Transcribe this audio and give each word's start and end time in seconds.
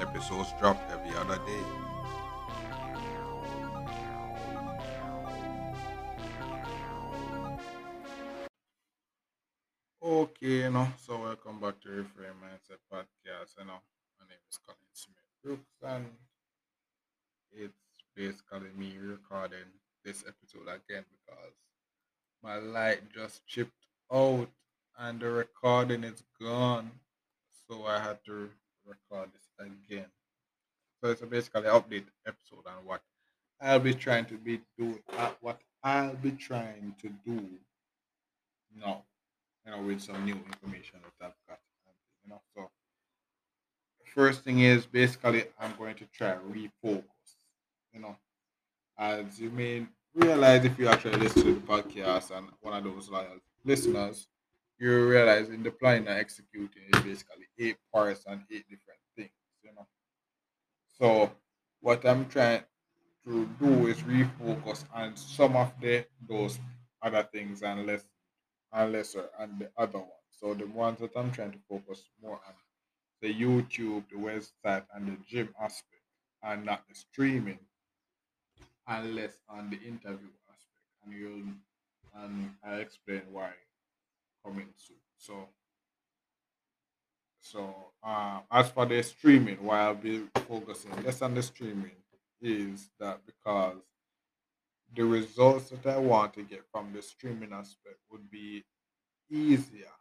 Episodes 0.00 0.52
drop 0.60 0.78
every 0.90 1.16
other 1.16 1.38
day. 1.46 1.64
Okay, 10.02 10.46
you 10.46 10.70
know, 10.70 10.88
so 10.98 11.18
welcome 11.20 11.58
back 11.60 11.80
to 11.80 11.88
Reframe 11.88 12.36
Mindset 12.44 12.78
Podcast. 12.92 13.56
You 13.58 13.64
know, 13.64 13.80
my 14.20 14.26
name 14.28 14.38
is 14.50 14.58
Colin 14.58 14.78
Smith 14.92 15.16
Brooks, 15.42 15.62
and 15.82 16.06
it's 17.50 17.72
basically 18.14 18.70
me 18.76 18.96
recording 19.02 19.66
this 20.04 20.24
episode 20.28 20.68
again 20.68 21.04
because 21.10 21.54
my 22.42 22.56
light 22.56 23.00
just 23.14 23.46
chipped 23.46 23.86
out 24.12 24.48
and 24.98 25.20
the 25.20 25.30
recording 25.30 26.04
is 26.04 26.22
gone. 26.40 26.90
So 27.68 27.86
I 27.86 27.98
had 27.98 28.18
to 28.26 28.50
record 28.86 29.30
this 29.32 29.48
again. 29.58 30.06
So 31.02 31.10
it's 31.10 31.20
basically 31.22 31.62
update 31.62 32.04
episode 32.26 32.66
on 32.66 32.84
what 32.84 33.02
I'll 33.60 33.80
be 33.80 33.94
trying 33.94 34.26
to 34.26 34.34
be 34.34 34.60
do 34.78 34.98
uh, 35.16 35.30
what 35.40 35.60
I'll 35.82 36.14
be 36.14 36.32
trying 36.32 36.94
to 37.00 37.08
do 37.24 37.48
now, 38.78 39.02
you 39.64 39.72
know, 39.72 39.82
with 39.82 40.00
some 40.00 40.24
new 40.24 40.34
information 40.34 41.00
that 41.20 41.26
I've 41.26 41.48
got. 41.48 41.58
You 42.24 42.30
know, 42.30 42.40
so 42.54 42.70
first 44.14 44.42
thing 44.42 44.60
is 44.60 44.86
basically 44.86 45.44
I'm 45.60 45.74
going 45.76 45.94
to 45.96 46.06
try 46.06 46.34
refocus. 46.50 47.04
You 47.92 48.00
know, 48.00 48.16
as 48.98 49.38
you 49.38 49.50
may 49.50 49.86
realize 50.14 50.64
if 50.64 50.78
you 50.78 50.88
actually 50.88 51.16
listen 51.16 51.42
to 51.42 51.54
the 51.54 51.60
podcast 51.60 52.36
and 52.36 52.48
one 52.60 52.74
of 52.74 52.84
those 52.84 53.08
loyal 53.08 53.38
listeners, 53.64 54.26
you 54.78 55.08
realize 55.08 55.48
in 55.48 55.62
the 55.62 55.70
planning 55.70 56.08
and 56.08 56.18
executing 56.18 56.82
is 56.94 57.02
basically 57.02 57.46
eight 57.58 57.78
parts 57.92 58.24
and 58.26 58.42
eight 58.50 58.68
different 58.68 59.00
things. 59.16 59.32
You 59.62 59.72
know, 59.74 59.86
so 60.98 61.32
what 61.80 62.04
I'm 62.06 62.28
trying 62.28 62.64
to 63.24 63.46
do 63.60 63.86
is 63.88 63.98
refocus 64.02 64.84
on 64.92 65.16
some 65.16 65.56
of 65.56 65.72
the 65.80 66.06
those 66.28 66.58
other 67.02 67.22
things 67.24 67.62
and 67.62 67.86
less 67.86 68.04
and 68.72 68.92
lesser 68.92 69.30
and 69.38 69.58
the 69.60 69.70
other 69.76 69.98
ones. 69.98 70.30
So 70.30 70.54
the 70.54 70.66
ones 70.66 71.00
that 71.00 71.16
I'm 71.16 71.32
trying 71.32 71.52
to 71.52 71.58
focus 71.68 72.08
more 72.22 72.40
on 72.46 72.54
the 73.20 73.32
YouTube, 73.34 74.08
the 74.10 74.16
website, 74.16 74.86
and 74.94 75.06
the 75.08 75.16
gym 75.26 75.54
aspect, 75.60 76.02
and 76.42 76.64
not 76.64 76.86
the 76.88 76.94
streaming, 76.94 77.60
and 78.86 79.14
less 79.14 79.38
on 79.48 79.70
the 79.70 79.76
interview 79.76 80.30
aspect. 80.50 80.86
And 81.04 81.12
you'll 81.14 81.54
and 82.14 82.56
I'll 82.64 82.80
explain 82.80 83.22
why 83.32 83.52
coming 84.46 84.68
soon. 84.76 84.96
So 85.18 85.48
so 87.40 87.92
uh, 88.02 88.40
as 88.50 88.70
for 88.70 88.86
the 88.86 89.02
streaming, 89.02 89.62
why 89.62 89.80
I'll 89.80 89.94
be 89.94 90.26
focusing 90.48 90.92
less 91.02 91.22
on 91.22 91.34
the 91.34 91.42
streaming 91.42 91.96
is 92.40 92.90
that 92.98 93.20
because 93.26 93.78
the 94.94 95.04
results 95.04 95.70
that 95.70 95.86
I 95.86 95.98
want 95.98 96.34
to 96.34 96.42
get 96.42 96.64
from 96.72 96.92
the 96.92 97.02
streaming 97.02 97.52
aspect 97.52 97.98
would 98.10 98.30
be 98.30 98.64
easier 99.30 99.92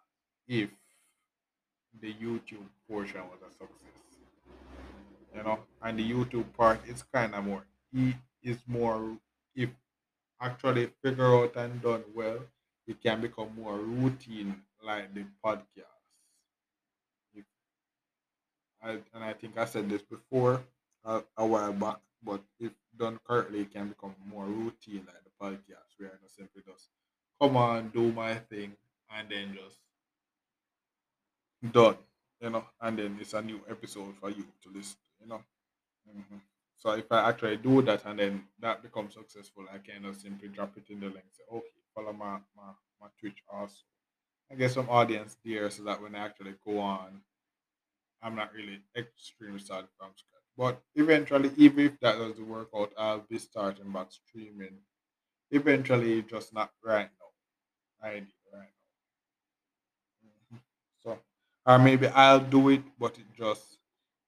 if 0.47 0.69
the 1.99 2.13
YouTube 2.13 2.67
portion 2.87 3.21
was 3.29 3.41
a 3.41 3.51
success. 3.51 4.01
You 5.35 5.43
know, 5.43 5.59
and 5.81 5.99
the 5.99 6.09
YouTube 6.09 6.53
part 6.53 6.79
is 6.87 7.03
kind 7.03 7.35
of 7.35 7.45
more 7.45 7.65
e 7.93 8.13
is 8.41 8.59
more 8.67 9.17
if 9.55 9.69
actually 10.41 10.87
figure 11.03 11.35
out 11.35 11.55
and 11.55 11.81
done 11.81 12.03
well, 12.15 12.39
it 12.87 13.01
can 13.01 13.21
become 13.21 13.53
more 13.55 13.77
routine 13.77 14.63
like 14.83 15.13
the 15.13 15.25
podcast. 15.43 15.83
I, 18.81 18.91
and 19.13 19.23
I 19.23 19.33
think 19.33 19.57
I 19.57 19.65
said 19.65 19.89
this 19.89 20.01
before 20.03 20.63
a, 21.03 21.23
a 21.37 21.45
while 21.45 21.73
back, 21.73 21.99
but 22.21 22.41
if 22.59 22.71
done 22.95 23.19
correctly, 23.25 23.61
it 23.61 23.71
can 23.71 23.89
become 23.89 24.15
more 24.25 24.45
routine 24.45 25.05
like 25.07 25.23
the 25.23 25.31
podcast, 25.41 25.97
where 25.97 26.11
I 26.13 26.17
just 26.23 26.35
simply 26.35 26.61
just 26.65 26.89
come 27.41 27.57
on, 27.57 27.89
do 27.89 28.11
my 28.11 28.35
thing, 28.35 28.75
and 29.09 29.29
then 29.29 29.53
just 29.55 29.79
done, 31.71 31.97
you 32.41 32.49
know, 32.49 32.65
and 32.81 32.97
then 32.99 33.17
it's 33.19 33.33
a 33.33 33.41
new 33.41 33.61
episode 33.69 34.15
for 34.19 34.29
you 34.29 34.45
to 34.61 34.69
listen 34.69 34.97
you 35.21 35.27
know. 35.27 35.43
hmm 36.07 36.37
So 36.77 36.91
if 36.93 37.11
I 37.11 37.29
actually 37.29 37.57
do 37.57 37.81
that 37.83 38.05
and 38.05 38.19
then 38.19 38.47
that 38.59 38.83
becomes 38.83 39.15
successful, 39.15 39.65
I 39.71 39.79
can 39.79 40.03
just 40.03 40.21
simply 40.21 40.49
drop 40.49 40.77
it 40.77 40.89
in 40.89 40.99
the 41.01 41.07
link. 41.07 41.25
Say, 41.31 41.43
okay, 41.51 41.81
follow 41.95 42.13
my. 42.13 42.39
I 44.55 44.57
get 44.57 44.71
some 44.71 44.89
audience 44.89 45.37
there 45.43 45.69
so 45.69 45.83
that 45.83 46.01
when 46.01 46.15
I 46.15 46.19
actually 46.25 46.55
go 46.65 46.79
on, 46.79 47.21
I'm 48.21 48.35
not 48.35 48.53
really 48.53 48.81
extremely 48.95 49.59
starting 49.59 49.89
from 49.97 50.11
scratch. 50.17 50.43
But 50.57 50.81
eventually, 50.95 51.51
even 51.57 51.85
if 51.85 51.99
that 52.01 52.17
doesn't 52.17 52.47
work 52.47 52.69
out, 52.75 52.93
I'll 52.97 53.19
be 53.21 53.37
starting 53.39 53.91
back 53.91 54.11
streaming. 54.11 54.79
Eventually, 55.51 56.23
just 56.23 56.53
not 56.53 56.73
right 56.83 57.09
now. 57.19 58.07
I 58.07 58.13
right 58.13 58.27
now. 58.53 60.27
Mhm. 60.57 60.59
So, 61.03 61.19
or 61.65 61.79
maybe 61.79 62.07
I'll 62.07 62.39
do 62.39 62.69
it, 62.69 62.83
but 62.99 63.17
it 63.17 63.25
just 63.33 63.77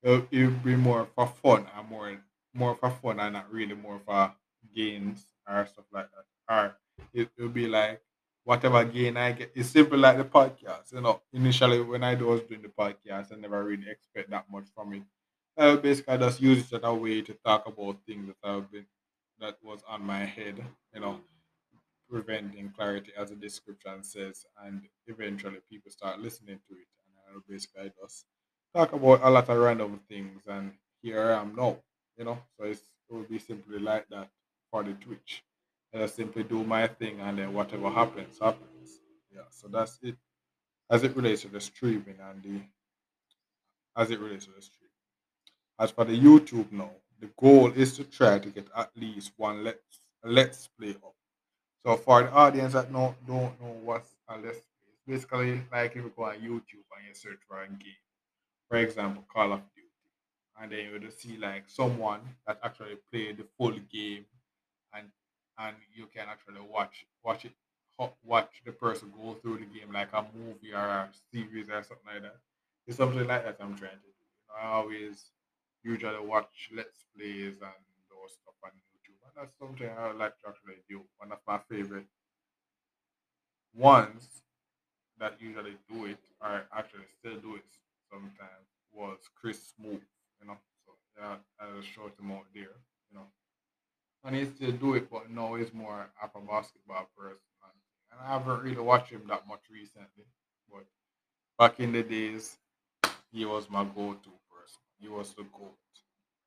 it'll, 0.01 0.27
it'll 0.31 0.51
be 0.63 0.75
more 0.75 1.05
for 1.15 1.27
fun 1.27 1.67
and 1.75 1.87
more 1.89 2.17
more 2.53 2.75
for 2.75 2.89
fun 2.91 3.19
and 3.19 3.33
not 3.33 3.51
really 3.51 3.75
more 3.75 3.99
for 3.99 4.35
gains 4.73 5.25
or 5.47 5.65
stuff 5.67 5.85
like 5.91 6.09
that. 6.11 6.25
Or 6.53 6.77
it 7.13 7.29
will 7.37 7.49
be 7.49 7.67
like 7.67 8.01
whatever 8.47 8.83
gain 8.85 9.17
I 9.17 9.31
get. 9.33 9.51
It's 9.55 9.69
simple 9.69 9.97
like 9.99 10.17
the 10.17 10.25
podcast. 10.25 10.93
You 10.93 11.01
know, 11.01 11.21
initially 11.33 11.81
when 11.81 12.03
I 12.03 12.15
was 12.15 12.41
doing 12.43 12.61
the 12.61 12.69
podcast, 12.69 13.33
I 13.33 13.35
never 13.35 13.63
really 13.63 13.89
expect 13.89 14.29
that 14.31 14.45
much 14.49 14.67
from 14.75 14.93
it. 14.93 15.03
I 15.57 15.67
would 15.67 15.81
basically 15.81 16.17
just 16.19 16.41
use 16.41 16.59
it 16.71 16.75
as 16.77 16.81
a 16.83 16.93
way 16.93 17.21
to 17.21 17.33
talk 17.45 17.67
about 17.67 18.05
things 18.05 18.27
that 18.27 18.49
I've 18.49 18.71
been 18.71 18.85
that 19.39 19.57
was 19.63 19.83
on 19.87 20.01
my 20.03 20.23
head. 20.25 20.63
You 20.93 21.01
know, 21.01 21.21
preventing 22.09 22.71
clarity 22.71 23.11
as 23.17 23.29
the 23.29 23.35
description 23.35 24.03
says, 24.03 24.45
and 24.63 24.87
eventually 25.07 25.59
people 25.69 25.91
start 25.91 26.19
listening 26.19 26.59
to 26.69 26.75
it. 26.75 26.87
And 26.99 27.35
I'll 27.35 27.43
basically 27.47 27.91
just 28.01 28.25
talk 28.73 28.93
about 28.93 29.23
a 29.23 29.29
lot 29.29 29.49
of 29.49 29.57
random 29.57 29.99
things, 30.09 30.43
and 30.47 30.73
here 31.01 31.21
I 31.31 31.41
am 31.41 31.55
now, 31.55 31.77
you 32.17 32.25
know. 32.25 32.39
So 32.57 32.65
it 32.65 32.81
will 33.09 33.23
be 33.23 33.39
simply 33.39 33.79
like 33.79 34.07
that 34.09 34.29
for 34.71 34.83
the 34.83 34.93
Twitch. 34.93 35.43
I 35.93 35.99
just 35.99 36.15
simply 36.15 36.43
do 36.43 36.63
my 36.63 36.87
thing, 36.87 37.19
and 37.21 37.37
then 37.37 37.53
whatever 37.53 37.89
happens, 37.89 38.39
happens. 38.39 38.99
Yeah, 39.33 39.41
so 39.49 39.67
that's 39.67 39.99
it 40.01 40.15
as 40.89 41.03
it 41.03 41.15
relates 41.15 41.41
to 41.41 41.49
the 41.49 41.59
streaming 41.61 42.15
and 42.29 42.43
the 42.43 42.61
as 43.95 44.11
it 44.11 44.19
relates 44.19 44.45
to 44.45 44.51
the 44.51 44.61
stream. 44.61 44.89
As 45.79 45.91
for 45.91 46.05
the 46.05 46.17
YouTube 46.17 46.71
now, 46.71 46.91
the 47.19 47.29
goal 47.37 47.71
is 47.71 47.95
to 47.97 48.03
try 48.03 48.39
to 48.39 48.49
get 48.49 48.67
at 48.75 48.91
least 48.95 49.31
one 49.37 49.63
let's 49.63 49.99
let's 50.23 50.67
play 50.79 50.91
up. 50.91 51.15
So 51.85 51.95
for 51.95 52.23
the 52.23 52.31
audience 52.31 52.73
that 52.73 52.91
no 52.91 53.15
don't 53.25 53.59
know 53.61 53.77
what's 53.83 54.15
a 54.27 54.37
let's 54.37 54.59
play, 54.59 55.15
basically 55.15 55.61
like 55.71 55.91
if 55.95 56.03
you 56.03 56.11
go 56.15 56.25
on 56.25 56.35
YouTube 56.35 56.87
and 56.95 57.07
you 57.07 57.13
search 57.13 57.39
for 57.47 57.61
a 57.61 57.67
game, 57.67 58.03
for 58.69 58.77
example, 58.77 59.23
Call 59.33 59.53
of 59.53 59.61
Duty, 59.73 59.87
and 60.61 60.71
then 60.71 60.79
you 60.85 60.99
will 60.99 61.11
see 61.11 61.37
like 61.37 61.63
someone 61.67 62.21
that 62.45 62.59
actually 62.63 62.97
played 63.11 63.37
the 63.37 63.45
full 63.57 63.77
game, 63.91 64.25
and 64.93 65.07
and 65.59 65.75
you 65.95 66.07
can 66.13 66.27
actually 66.29 66.61
watch 66.61 67.05
watch 67.23 67.45
it 67.45 67.53
watch 68.23 68.61
the 68.65 68.71
person 68.71 69.11
go 69.17 69.33
through 69.41 69.57
the 69.57 69.65
game 69.65 69.91
like 69.91 70.13
a 70.13 70.23
movie 70.35 70.73
or 70.73 70.77
a 70.77 71.09
series 71.31 71.69
or 71.69 71.81
something 71.83 72.05
like 72.13 72.21
that. 72.21 72.37
It's 72.85 72.97
something 72.97 73.25
like 73.27 73.43
that 73.43 73.57
I'm 73.59 73.75
trying 73.75 73.91
to 73.91 73.97
do. 73.97 74.53
I 74.55 74.67
always 74.67 75.31
usually 75.83 76.25
watch 76.25 76.69
let's 76.73 77.05
plays 77.15 77.55
and 77.61 77.83
those 78.09 78.33
stuff 78.33 78.55
on 78.63 78.71
YouTube, 78.71 79.17
and 79.25 79.33
that's 79.35 79.57
something 79.57 79.89
I 79.89 80.11
like 80.11 80.37
to 80.39 80.49
actually 80.49 80.81
do. 80.89 81.01
One 81.17 81.31
of 81.31 81.39
my 81.47 81.59
favorite 81.69 82.07
ones 83.75 84.41
that 85.19 85.39
usually 85.41 85.77
do 85.89 86.05
it 86.05 86.19
or 86.41 86.63
actually 86.73 87.05
still 87.19 87.39
do 87.39 87.55
it 87.55 87.65
sometimes 88.11 88.67
was 88.93 89.19
Chris 89.39 89.73
Smoove, 89.73 90.01
you 90.39 90.47
know. 90.47 90.57
So 90.85 90.93
yeah, 91.19 91.35
I'll 91.59 91.81
show 91.81 92.11
him 92.19 92.31
out 92.31 92.45
there, 92.53 92.77
you 93.09 93.15
know. 93.15 93.27
And 94.23 94.35
he 94.35 94.45
still 94.45 94.71
do 94.73 94.95
it, 94.95 95.09
but 95.09 95.29
now 95.31 95.55
he's 95.55 95.73
more 95.73 96.09
of 96.21 96.29
a 96.35 96.39
basketball 96.41 97.07
person. 97.17 97.39
And, 97.63 98.19
I 98.21 98.33
haven't 98.33 98.63
really 98.63 98.81
watched 98.81 99.11
him 99.11 99.23
that 99.27 99.47
much 99.47 99.61
recently. 99.71 100.25
But 100.71 100.85
back 101.59 101.79
in 101.79 101.91
the 101.91 102.03
days, 102.03 102.57
he 103.31 103.45
was 103.45 103.69
my 103.69 103.83
go-to 103.83 104.31
person. 104.51 104.81
He 104.99 105.07
was 105.07 105.33
the 105.35 105.43
goat, 105.43 105.77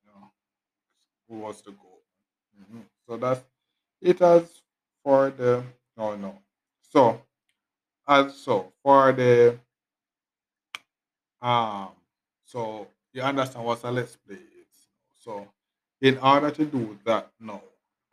you 0.03 0.11
know. 0.13 0.31
was 1.29 1.61
the 1.61 1.71
goal. 1.71 2.01
Mhm. 2.59 2.83
So 3.07 3.17
that's 3.17 3.41
it 4.01 4.21
as 4.21 4.63
for 5.03 5.29
the 5.31 5.63
no 5.97 6.15
no. 6.15 6.39
So 6.81 7.21
as 8.07 8.37
so 8.37 8.73
for 8.83 9.11
the 9.13 9.59
um 11.41 11.89
so 12.45 12.87
you 13.13 13.21
understand 13.21 13.65
what 13.65 13.83
a 13.83 13.91
let's 13.91 14.15
play. 14.15 14.37
So 15.13 15.47
in 16.01 16.17
order 16.17 16.51
to 16.51 16.65
do 16.65 16.99
that 17.05 17.31
now, 17.39 17.63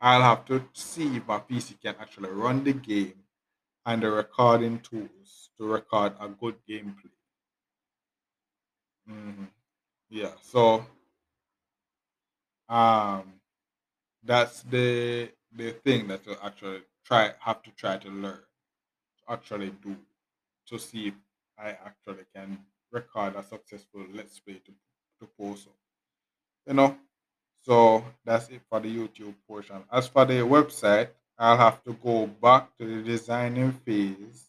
I'll 0.01 0.21
have 0.21 0.45
to 0.45 0.65
see 0.73 1.17
if 1.17 1.27
my 1.27 1.39
PC 1.39 1.75
can 1.75 1.95
actually 1.99 2.29
run 2.29 2.63
the 2.63 2.73
game 2.73 3.23
and 3.85 4.03
the 4.03 4.11
recording 4.11 4.79
tools 4.81 5.51
to 5.57 5.65
record 5.65 6.13
a 6.19 6.29
good 6.29 6.57
gameplay. 6.69 7.11
hmm 9.07 9.45
Yeah. 10.09 10.33
So 10.41 10.85
um 12.69 13.33
that's 14.23 14.63
the 14.63 15.31
the 15.53 15.71
thing 15.85 16.07
that 16.07 16.25
you 16.25 16.35
actually 16.43 16.81
try 17.05 17.33
have 17.39 17.63
to 17.63 17.71
try 17.71 17.97
to 17.97 18.09
learn 18.09 18.41
to 19.19 19.33
actually 19.33 19.71
do 19.71 19.95
to 20.67 20.79
see 20.79 21.09
if 21.09 21.15
I 21.57 21.69
actually 21.71 22.25
can 22.35 22.59
record 22.91 23.35
a 23.35 23.43
successful 23.43 24.05
let's 24.13 24.39
play 24.39 24.61
to, 24.65 24.73
to 25.21 25.27
post. 25.39 25.69
You 26.67 26.73
know? 26.73 26.97
So 27.61 28.03
that's 28.25 28.49
it 28.49 28.61
for 28.69 28.79
the 28.79 28.95
YouTube 28.95 29.35
portion. 29.47 29.83
As 29.91 30.07
for 30.07 30.25
the 30.25 30.35
website, 30.35 31.09
I'll 31.37 31.57
have 31.57 31.83
to 31.83 31.93
go 31.93 32.27
back 32.27 32.75
to 32.77 32.85
the 32.85 33.03
designing 33.03 33.71
phase 33.85 34.45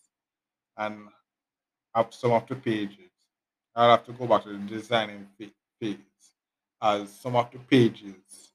and 0.77 1.09
up 1.95 2.12
some 2.15 2.33
of 2.33 2.47
the 2.47 2.57
pages. 2.57 3.11
I'll 3.75 3.91
have 3.91 4.05
to 4.07 4.12
go 4.12 4.27
back 4.27 4.45
to 4.45 4.51
the 4.51 4.59
designing 4.59 5.29
phase 5.39 5.99
as 6.83 7.11
some 7.12 7.37
of 7.37 7.51
the 7.51 7.59
pages 7.59 8.53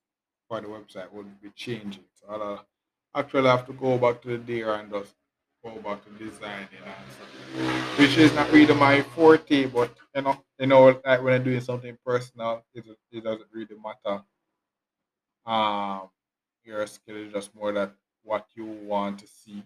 for 0.48 0.62
the 0.62 0.68
website 0.68 1.12
will 1.12 1.24
be 1.42 1.50
changing. 1.56 2.04
So 2.14 2.28
I'll 2.30 2.54
uh, 2.56 2.60
actually 3.16 3.50
have 3.50 3.66
to 3.68 3.74
go 3.74 3.98
back 3.98 4.22
to 4.24 4.30
the 4.30 4.38
there 4.38 4.74
and 4.76 4.92
just 4.92 5.14
go 5.64 5.72
back 5.82 6.04
to 6.06 6.10
designing 6.24 6.68
and 6.86 7.12
stuff, 7.12 8.00
which 8.00 8.18
is 8.18 8.34
not 8.34 8.52
really 8.52 8.74
my 8.74 9.02
forte. 9.02 9.66
But 9.66 9.92
you 10.16 10.22
know, 10.22 10.38
you 10.60 10.68
know, 10.68 11.02
like 11.06 11.22
when 11.22 11.34
I'm 11.34 11.44
doing 11.44 11.62
something 11.62 11.98
personal, 12.06 12.64
it, 12.74 12.86
it 13.12 13.24
doesn't 13.24 13.48
really 13.52 13.76
matter. 13.84 14.24
Um, 15.46 16.10
your 16.64 16.86
skill 16.88 17.18
is 17.18 17.34
just 17.34 17.54
more 17.56 17.72
that 17.74 17.94
what 18.24 18.48
you 18.56 18.66
want 18.66 19.20
to 19.20 19.28
see, 19.28 19.64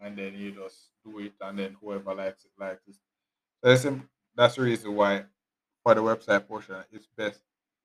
and 0.00 0.16
then 0.16 0.34
you 0.34 0.52
just 0.52 0.90
do 1.04 1.18
it, 1.20 1.34
and 1.40 1.58
then 1.58 1.76
whoever 1.80 2.14
likes 2.14 2.44
it 2.44 2.52
likes 2.58 2.86
it. 2.88 2.96
That's, 3.62 3.86
that's 4.34 4.56
the 4.56 4.62
reason 4.62 4.94
why 4.94 5.24
for 5.84 5.94
the 5.94 6.02
website 6.02 6.46
portion, 6.48 6.76
it's 6.92 7.08
best. 7.16 7.40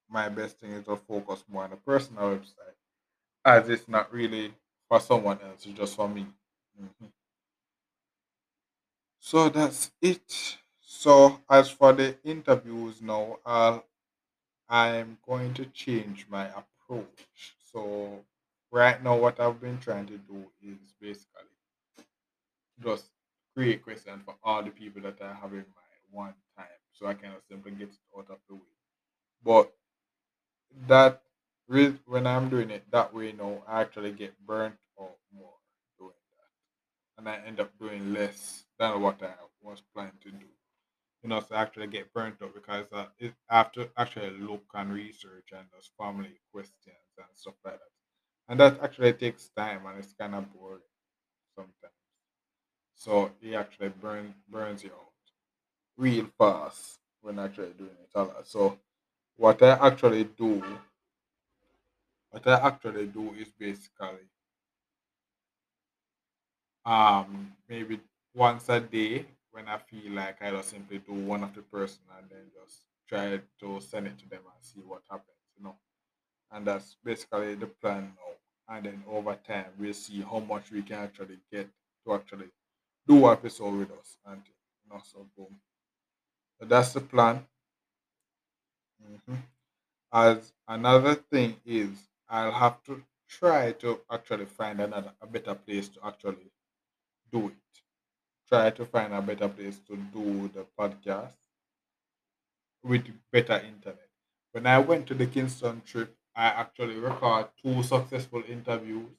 My 0.09 0.29
best 0.29 0.59
thing 0.59 0.71
is 0.73 0.85
to 0.85 0.97
focus 0.97 1.43
more 1.49 1.63
on 1.65 1.71
the 1.71 1.77
personal 1.77 2.37
website, 2.37 2.75
as 3.45 3.69
it's 3.69 3.87
not 3.87 4.13
really 4.13 4.53
for 4.89 4.99
someone 5.01 5.39
else; 5.41 5.65
it's 5.65 5.77
just 5.77 5.95
for 5.95 6.09
me. 6.09 6.27
Mhm. 6.81 7.11
So 9.19 9.49
that's 9.49 9.91
it. 10.01 10.57
So 10.79 11.41
as 11.49 11.69
for 11.69 11.91
the 11.91 12.17
interviews 12.23 13.01
now, 13.01 13.39
I'll, 13.45 13.85
I'm 14.69 15.19
going 15.25 15.53
to 15.55 15.65
change 15.67 16.27
my 16.29 16.49
approach. 16.85 17.55
So 17.71 18.23
right 18.71 19.03
now, 19.03 19.17
what 19.17 19.39
I've 19.39 19.59
been 19.59 19.79
trying 19.79 20.05
to 20.07 20.17
do 20.17 20.45
is 20.63 20.77
basically 20.99 21.43
just 22.83 23.05
create 23.55 23.83
questions 23.83 24.21
for 24.25 24.35
all 24.43 24.63
the 24.63 24.69
people 24.69 25.01
that 25.03 25.21
I 25.21 25.33
have 25.33 25.51
in 25.51 25.57
mind 25.57 26.03
one 26.11 26.33
time, 26.57 26.65
so 26.91 27.07
I 27.07 27.13
can 27.13 27.31
simply 27.49 27.71
get 27.71 27.89
it 27.89 27.97
out 28.17 28.29
of 28.29 28.37
the 28.49 28.55
way. 28.55 28.61
But 29.43 29.73
that 30.87 31.21
when 32.05 32.27
I'm 32.27 32.49
doing 32.49 32.69
it 32.69 32.83
that 32.91 33.13
way 33.13 33.31
now, 33.31 33.63
I 33.67 33.81
actually 33.81 34.11
get 34.11 34.33
burnt 34.45 34.75
out 35.01 35.17
more 35.35 35.53
doing 35.97 36.11
that, 36.37 37.19
and 37.19 37.29
I 37.29 37.47
end 37.47 37.59
up 37.59 37.71
doing 37.79 38.13
less 38.13 38.65
than 38.77 39.01
what 39.01 39.21
I 39.23 39.33
was 39.63 39.81
planning 39.93 40.13
to 40.23 40.31
do. 40.31 40.45
You 41.25 41.29
know, 41.29 41.43
I 41.51 41.63
actually 41.63 41.87
get 41.87 42.13
burnt 42.13 42.43
out 42.43 42.53
because 42.53 42.85
uh, 42.93 43.07
it, 43.17 43.33
to 43.73 43.89
actually 43.97 44.29
look 44.37 44.63
and 44.75 44.93
research 44.93 45.49
and 45.53 45.67
just 45.75 45.91
family 45.97 46.39
questions 46.53 47.17
and 47.17 47.27
stuff 47.35 47.55
like 47.65 47.79
that, 47.79 47.93
and 48.49 48.59
that 48.61 48.81
actually 48.83 49.13
takes 49.13 49.49
time 49.57 49.87
and 49.87 49.99
it's 49.99 50.13
kind 50.13 50.35
of 50.35 50.53
boring 50.53 50.81
sometimes. 51.55 51.95
So 52.95 53.31
it 53.41 53.53
actually 53.53 53.89
burn, 53.89 54.33
burns 54.49 54.83
you 54.83 54.91
out 54.91 55.11
real 55.97 56.27
fast 56.37 56.99
when 57.21 57.39
actually 57.39 57.73
doing 57.73 57.97
it 58.03 58.11
a 58.15 58.23
lot. 58.23 58.47
So 58.47 58.79
what 59.37 59.61
I 59.63 59.71
actually 59.87 60.25
do, 60.25 60.63
what 62.29 62.45
I 62.47 62.67
actually 62.67 63.07
do 63.07 63.33
is 63.33 63.51
basically 63.57 64.29
um 66.85 67.53
maybe 67.67 67.99
once 68.33 68.69
a 68.69 68.79
day 68.79 69.25
when 69.55 69.67
I 69.69 69.79
feel 69.79 70.11
like 70.13 70.41
I 70.41 70.51
just 70.51 70.71
simply 70.71 70.99
do 70.99 71.13
one 71.13 71.43
of 71.43 71.55
the 71.55 71.63
person 71.63 72.01
and 72.17 72.29
then 72.29 72.51
just 72.61 72.83
try 73.09 73.41
to 73.61 73.81
send 73.81 74.07
it 74.07 74.19
to 74.19 74.29
them 74.29 74.41
and 74.53 74.63
see 74.65 74.81
what 74.81 75.03
happens, 75.09 75.43
you 75.57 75.63
know. 75.63 75.75
And 76.51 76.67
that's 76.67 76.97
basically 77.03 77.55
the 77.55 77.67
plan 77.67 78.13
now. 78.17 78.75
And 78.75 78.85
then 78.87 79.03
over 79.09 79.35
time 79.35 79.67
we'll 79.79 79.93
see 79.93 80.21
how 80.21 80.39
much 80.39 80.71
we 80.71 80.83
can 80.83 80.97
actually 80.99 81.39
get 81.51 81.69
to 82.05 82.15
actually 82.15 82.49
do 83.07 83.29
episode 83.31 83.75
with 83.79 83.91
us 83.91 84.17
and 84.27 84.41
you 84.47 84.93
know 84.95 85.01
so 85.03 85.27
boom. 85.37 85.59
So 86.59 86.65
that's 86.65 86.93
the 86.93 87.01
plan. 87.01 87.47
Mhm. 89.01 89.41
As 90.11 90.53
another 90.67 91.15
thing 91.15 91.61
is, 91.65 92.09
I'll 92.29 92.51
have 92.53 92.83
to 92.85 93.05
try 93.27 93.73
to 93.73 94.01
actually 94.11 94.47
find 94.47 94.81
another 94.81 95.15
a 95.21 95.27
better 95.27 95.55
place 95.55 95.89
to 95.89 96.05
actually 96.05 96.51
do 97.31 97.49
it. 97.49 97.84
Try 98.47 98.71
to 98.71 98.85
find 98.85 99.13
a 99.13 99.21
better 99.21 99.49
place 99.49 99.79
to 99.81 99.97
do 99.97 100.47
the 100.47 100.65
podcast 100.79 101.35
with 102.83 103.05
better 103.31 103.55
internet. 103.59 104.09
When 104.51 104.67
I 104.67 104.79
went 104.79 105.07
to 105.07 105.13
the 105.13 105.27
Kingston 105.27 105.81
trip, 105.81 106.15
I 106.35 106.45
actually 106.47 106.95
recorded 106.95 107.51
two 107.61 107.81
successful 107.83 108.43
interviews 108.47 109.09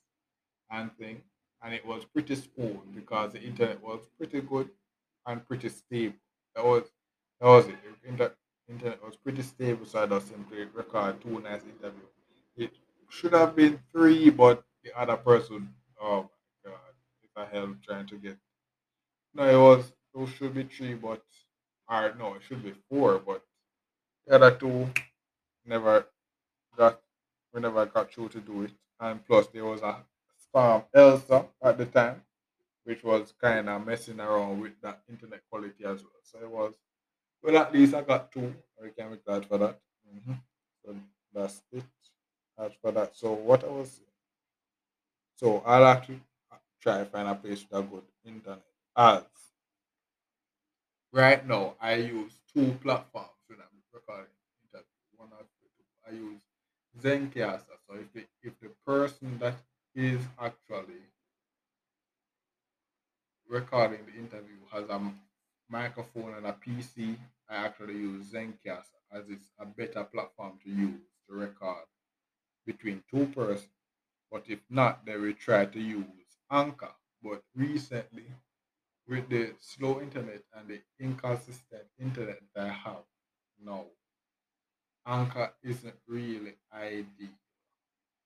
and 0.70 0.96
thing, 0.99 1.23
and 1.62 1.75
it 1.75 1.87
was 1.87 2.05
pretty 2.06 2.37
smooth 2.37 2.94
because 2.94 3.32
the 3.32 3.43
internet 3.43 3.82
was 3.82 4.08
pretty 4.19 4.40
good 4.43 4.70
and 5.26 5.46
pretty 5.46 5.69
stable. 5.70 6.17
That 6.55 6.64
was 6.64 6.84
that 7.40 7.46
was 7.49 7.69
it. 7.69 7.78
Inter- 8.05 8.37
internet 8.69 9.04
was 9.04 9.16
pretty 9.16 9.42
stable, 9.42 9.87
so 9.87 10.02
I 10.02 10.06
just 10.06 10.28
simply 10.28 10.64
record 10.66 11.21
two 11.23 11.40
nice 11.40 11.64
interviews. 11.64 12.11
It 12.56 12.73
should 13.11 13.33
have 13.35 13.56
been 13.56 13.80
three, 13.92 14.30
but 14.30 14.64
the 14.85 14.99
other 14.99 15.16
person, 15.16 15.75
oh 16.00 16.30
my 16.64 16.71
god, 16.73 16.80
it's 17.23 17.33
a 17.37 17.47
hell 17.47 17.76
trying 17.85 18.06
to 18.09 18.18
get. 18.18 18.38
No, 19.37 19.45
it 19.49 19.57
was 19.69 19.93
it 20.14 20.26
should 20.37 20.55
be 20.55 20.64
three, 20.64 20.95
but 20.95 21.23
or 21.88 22.14
no, 22.19 22.35
it 22.35 22.43
should 22.43 22.62
be 22.64 22.75
four, 22.88 23.19
but 23.19 23.45
the 24.26 24.37
other 24.37 24.57
two 24.57 24.90
never 25.64 26.07
got 26.76 27.00
we 27.52 27.61
never 27.61 27.87
got 27.87 28.12
through 28.12 28.31
to 28.31 28.40
do 28.40 28.64
it. 28.64 28.73
And 29.00 29.25
plus, 29.26 29.49
there 29.49 29.64
was 29.64 29.83
a 29.83 30.05
storm 30.38 30.85
Elsa 30.95 31.47
at 31.62 31.78
the 31.78 31.87
time 31.87 32.23
which 32.85 33.05
was 33.05 33.35
kind 33.40 33.69
of 33.69 33.87
messing 33.87 34.21
around 34.21 34.61
with 34.61 34.81
that 34.83 35.02
internet 35.09 35.43
quality 35.50 35.85
as 35.85 36.02
well. 36.02 36.23
So 36.25 36.38
it 36.40 36.50
was, 36.50 36.75
well, 37.43 37.59
at 37.59 37.73
least 37.73 37.95
I 37.95 38.02
got 38.02 38.33
two. 38.33 38.55
I 38.85 38.88
can 38.90 39.12
be 39.12 39.19
glad 39.26 39.47
for 39.47 39.59
that. 39.59 39.81
hmm 40.26 40.35
So 40.85 40.97
that's 41.35 41.62
it 41.73 41.85
as 42.59 42.73
for 42.83 42.93
that. 42.93 43.16
So 43.16 43.33
what 43.35 43.64
I 43.64 43.69
was, 43.69 44.00
so 45.37 45.59
I'll 45.64 45.85
actually 45.87 46.21
try 46.81 46.99
to 46.99 47.07
find 47.07 47.28
a 47.28 47.35
place 47.37 47.64
with 47.71 47.78
a 47.78 47.83
good 47.83 48.05
internet. 48.25 48.62
As 48.97 49.25
right 51.12 51.47
now, 51.47 51.75
I 51.81 51.97
use 51.97 52.33
two 52.55 52.73
platforms 52.83 53.29
when 53.47 53.59
I'm 53.59 53.83
recording 53.93 54.33
interview. 54.65 54.87
One 55.17 55.29
or 55.33 55.45
two. 55.45 56.09
I 56.09 56.12
use 56.12 56.41
Zencastr. 57.03 57.76
So 57.87 57.97
if 57.97 58.12
the, 58.15 58.25
if 58.43 58.59
the 58.61 58.71
person 58.87 59.38
that 59.38 59.57
is 59.95 60.21
actually 60.41 61.03
recording 63.49 64.00
the 64.07 64.19
interview 64.19 64.57
has 64.73 64.88
a 64.88 65.00
microphone 65.69 66.35
and 66.35 66.47
a 66.47 66.53
PC, 66.53 67.17
I 67.50 67.57
actually 67.57 67.95
use 67.95 68.33
Zencastr 68.33 68.97
as 69.12 69.25
it's 69.29 69.50
a 69.59 69.67
better 69.67 70.05
platform 70.05 70.55
to 70.65 70.71
use 70.71 71.00
to 71.29 71.35
record 71.35 71.85
between 72.65 73.03
two 73.11 73.26
persons. 73.26 73.69
But 74.33 74.45
if 74.49 74.61
not, 74.71 75.05
they 75.05 75.17
will 75.19 75.35
try 75.35 75.67
to 75.67 75.81
use 75.81 76.05
Anchor. 76.50 76.93
But 77.23 77.43
recently, 77.55 78.25
with 79.08 79.28
the 79.28 79.54
slow 79.60 80.00
internet 80.00 80.44
and 80.54 80.68
the 80.68 80.82
inconsistent 80.98 81.88
internet 81.98 82.40
that 82.54 82.66
I 82.66 82.72
have 82.72 83.04
now, 83.60 83.86
Anchor 85.06 85.54
isn't 85.62 85.96
really 86.06 86.58
ideal. 86.70 87.30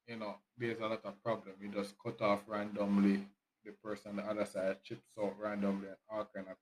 You 0.07 0.17
know, 0.17 0.37
there's 0.59 0.79
a 0.79 0.87
lot 0.87 1.05
of 1.05 1.23
problem. 1.23 1.55
You 1.61 1.69
just 1.71 1.95
cut 1.99 2.21
off 2.21 2.43
randomly. 2.47 3.27
The 3.65 3.73
person 3.73 4.13
on 4.13 4.17
the 4.17 4.25
other 4.25 4.45
side 4.47 4.83
chips 4.83 5.13
out 5.19 5.39
randomly 5.39 5.89
and 5.89 5.97
all 6.09 6.25
kind 6.35 6.49
of 6.49 6.57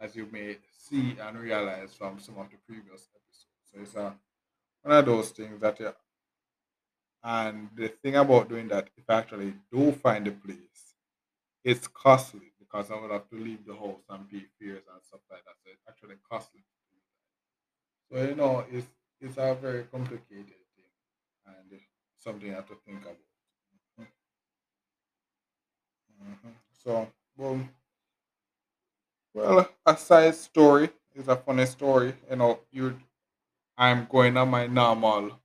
as 0.00 0.16
you 0.16 0.26
may 0.26 0.58
see 0.72 1.18
and 1.18 1.38
realize 1.38 1.94
from 1.94 2.18
some 2.20 2.38
of 2.38 2.50
the 2.50 2.58
previous 2.66 3.08
episodes. 3.14 3.46
So 3.64 3.80
it's 3.80 3.94
a, 3.96 4.18
one 4.82 4.98
of 4.98 5.06
those 5.06 5.30
things 5.32 5.60
that 5.60 5.80
And 7.24 7.70
the 7.74 7.88
thing 7.88 8.16
about 8.16 8.48
doing 8.48 8.68
that, 8.68 8.90
if 8.96 9.04
I 9.08 9.14
actually 9.14 9.54
do 9.72 9.92
find 9.92 10.26
a 10.28 10.32
place, 10.32 10.94
it's 11.64 11.88
costly 11.88 12.53
because 12.74 12.90
I 12.90 13.00
would 13.00 13.12
have 13.12 13.28
to 13.30 13.36
leave 13.36 13.64
the 13.64 13.76
house 13.76 14.02
and 14.10 14.28
pay 14.28 14.42
fares 14.58 14.82
and 14.92 15.02
stuff 15.04 15.20
like 15.30 15.44
that. 15.46 15.54
So 15.62 15.70
it's 15.72 15.84
actually 15.88 16.16
costly. 16.28 16.64
So 18.10 18.22
you 18.22 18.34
know, 18.34 18.64
it's 18.70 18.86
it's 19.20 19.36
a 19.36 19.54
very 19.54 19.84
complicated 19.84 20.46
thing 20.74 20.92
and 21.46 21.80
something 22.18 22.50
I 22.50 22.56
have 22.56 22.68
to 22.68 22.76
think 22.86 23.02
about. 23.02 23.16
Mhm. 26.18 26.54
So, 26.72 27.12
well, 27.36 27.68
well, 29.34 29.68
a 29.86 29.96
side 29.96 30.34
story 30.34 30.90
is 31.14 31.28
a 31.28 31.36
funny 31.36 31.66
story. 31.66 32.14
You 32.30 32.36
know, 32.36 32.60
you 32.70 32.98
I'm 33.78 34.06
going 34.06 34.36
on 34.36 34.50
my 34.50 34.68
normal 34.68 35.40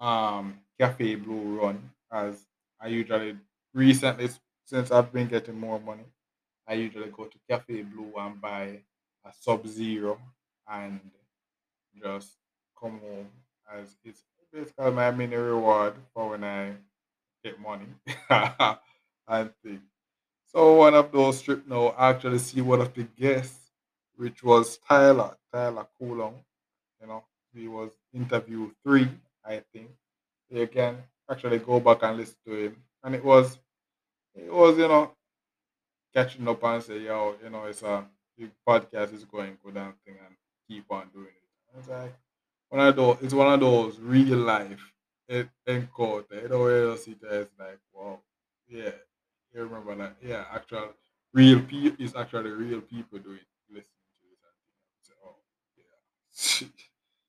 um 0.00 0.60
cafe 0.80 1.16
blue 1.16 1.60
run 1.60 1.90
as 2.12 2.46
I 2.80 2.88
usually 2.88 3.38
recently 3.74 4.30
since 4.66 4.92
I've 4.92 5.12
been 5.12 5.28
getting 5.28 5.58
more 5.60 5.80
money. 5.80 6.04
I 6.66 6.74
usually 6.74 7.10
go 7.10 7.24
to 7.24 7.38
Cafe 7.48 7.82
Blue 7.82 8.12
and 8.18 8.40
buy 8.40 8.80
a 9.24 9.32
Sub 9.40 9.66
Zero 9.66 10.18
and 10.68 11.00
just 12.02 12.36
come 12.80 13.00
home 13.00 13.28
as 13.72 13.96
it's 14.04 14.22
basically 14.52 14.90
my 14.92 15.10
mini 15.10 15.36
reward 15.36 15.94
for 16.12 16.30
when 16.30 16.44
I 16.44 16.74
get 17.42 17.60
money 17.60 17.86
and 19.28 19.50
things. 19.62 19.82
So 20.46 20.74
one 20.74 20.94
of 20.94 21.10
those 21.12 21.42
trip 21.42 21.66
now 21.66 21.88
I 21.88 22.10
actually 22.10 22.38
see 22.38 22.60
one 22.60 22.80
of 22.80 22.94
the 22.94 23.04
guests, 23.04 23.70
which 24.16 24.42
was 24.42 24.78
Tyler, 24.78 25.36
Tyler 25.52 25.86
Colquhoun. 26.00 26.34
You 27.00 27.08
know, 27.08 27.24
he 27.52 27.68
was 27.68 27.90
interview 28.12 28.70
three, 28.84 29.10
I 29.44 29.62
think. 29.72 29.90
You 30.50 30.66
can 30.68 30.98
actually 31.30 31.58
go 31.58 31.80
back 31.80 32.02
and 32.02 32.16
listen 32.16 32.36
to 32.46 32.54
him. 32.54 32.76
And 33.02 33.14
it 33.14 33.24
was 33.24 33.58
it 34.34 34.52
was, 34.52 34.78
you 34.78 34.88
know, 34.88 35.12
catching 36.14 36.46
up 36.48 36.62
and 36.64 36.82
say, 36.82 37.00
yo, 37.00 37.36
you 37.42 37.50
know, 37.50 37.64
it's 37.64 37.82
a 37.82 38.06
the 38.36 38.50
podcast 38.66 39.12
is 39.12 39.24
going 39.24 39.58
good 39.64 39.76
and 39.76 39.94
thing 40.04 40.16
and 40.26 40.36
keep 40.68 40.90
on 40.90 41.08
doing 41.10 41.26
it. 41.28 41.78
It's 41.78 41.88
like 41.88 42.14
one 42.68 42.86
of 42.86 42.96
those 42.96 43.18
it's 43.22 43.34
one 43.34 43.52
of 43.52 43.60
those 43.60 43.98
real 44.00 44.38
life 44.38 44.92
en- 45.28 45.50
encounter. 45.66 46.40
You 46.42 46.48
know 46.48 46.68
you 46.68 46.92
it's 46.92 47.06
like, 47.58 47.80
wow, 47.92 48.20
yeah. 48.68 48.92
You 49.52 49.62
remember 49.62 49.94
that, 49.96 50.16
yeah, 50.20 50.46
actual 50.50 50.94
real 51.32 51.62
people 51.62 52.04
is 52.04 52.14
actually 52.16 52.50
real 52.50 52.80
people 52.80 53.18
doing 53.20 53.38
listening 53.70 54.10
to 54.20 54.26
it. 54.26 54.38
And 54.42 55.02
say, 55.02 55.14
oh 55.24 55.36
yeah. 55.76 56.68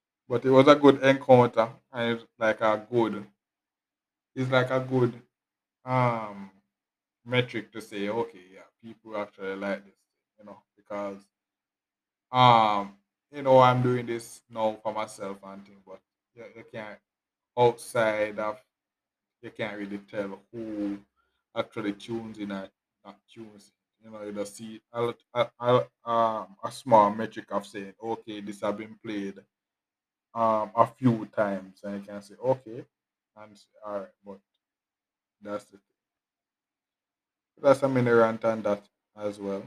but 0.30 0.46
it 0.46 0.52
was 0.52 0.68
a 0.68 0.76
good 0.76 1.02
encounter 1.04 1.70
and 1.92 2.14
it's 2.20 2.26
like 2.40 2.62
a 2.62 2.86
good 2.92 3.26
it's 4.36 4.52
like 4.52 4.70
a 4.70 4.80
good 4.80 5.22
um 5.86 6.52
metric 7.26 7.72
to 7.74 7.82
say, 7.82 8.10
okay, 8.10 8.44
yeah, 8.54 8.68
people 8.86 9.18
actually 9.18 9.56
like 9.56 9.84
this, 9.86 9.96
you 10.40 10.46
know, 10.46 10.58
because 10.78 11.18
um, 12.32 12.94
you 13.34 13.42
know, 13.42 13.60
I'm 13.60 13.82
doing 13.82 14.06
this 14.06 14.42
now 14.50 14.78
for 14.84 14.94
myself 14.94 15.38
and 15.44 15.66
thing, 15.66 15.78
but 15.86 16.00
you, 16.36 16.44
you 16.56 16.64
can't 16.72 17.00
outside 17.58 18.38
of 18.40 18.60
you 19.42 19.52
can't 19.52 19.78
really 19.78 20.00
tell 20.00 20.40
who 20.52 20.98
actually 21.56 21.94
tunes 21.94 22.38
in 22.38 22.52
and 22.52 22.70
not 23.06 23.18
tunes. 23.34 23.72
You 24.04 24.12
know, 24.12 24.22
you 24.24 24.34
just 24.34 24.58
see 24.58 24.82
a, 24.94 25.14
a, 25.34 25.48
a, 25.60 26.10
um, 26.10 26.56
a 26.64 26.72
small 26.72 27.10
metric 27.10 27.46
of 27.52 27.66
saying, 27.66 27.94
okay, 28.04 28.42
this 28.42 28.62
has 28.62 28.76
been 28.76 28.96
played 29.04 29.36
um 30.34 30.72
a 30.76 30.86
few 30.86 31.26
times, 31.36 31.80
and 31.84 31.96
you 31.96 32.02
can 32.08 32.22
say, 32.22 32.36
okay, 32.44 32.84
and 33.38 33.58
all 33.86 34.00
right, 34.00 34.08
but 34.26 34.40
that's 35.42 35.66
the 35.66 35.78
that's 37.62 37.84
a 37.84 37.90
mini 37.90 38.12
rant 38.12 38.44
on 38.46 38.62
that 38.64 38.84
as 39.18 39.40
well. 39.40 39.64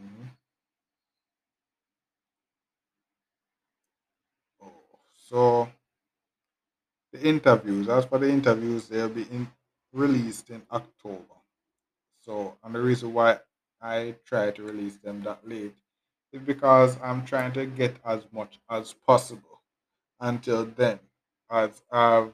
Mm-hmm. 0.00 0.26
Oh, 4.62 4.72
so 5.16 5.68
the 7.12 7.22
interviews, 7.28 7.88
as 7.88 8.04
for 8.04 8.18
the 8.18 8.28
interviews, 8.28 8.88
they'll 8.88 9.08
be 9.08 9.22
in, 9.22 9.48
released 9.92 10.50
in 10.50 10.62
October. 10.70 11.34
So, 12.24 12.56
and 12.64 12.74
the 12.74 12.80
reason 12.80 13.12
why 13.12 13.40
I 13.80 14.14
try 14.24 14.50
to 14.50 14.62
release 14.62 14.96
them 14.96 15.22
that 15.22 15.46
late 15.46 15.76
is 16.32 16.40
because 16.40 16.96
I'm 17.02 17.24
trying 17.24 17.52
to 17.52 17.66
get 17.66 17.96
as 18.04 18.24
much 18.32 18.58
as 18.70 18.92
possible 18.92 19.60
until 20.20 20.64
then. 20.64 20.98
As 21.50 21.82
I've, 21.90 22.32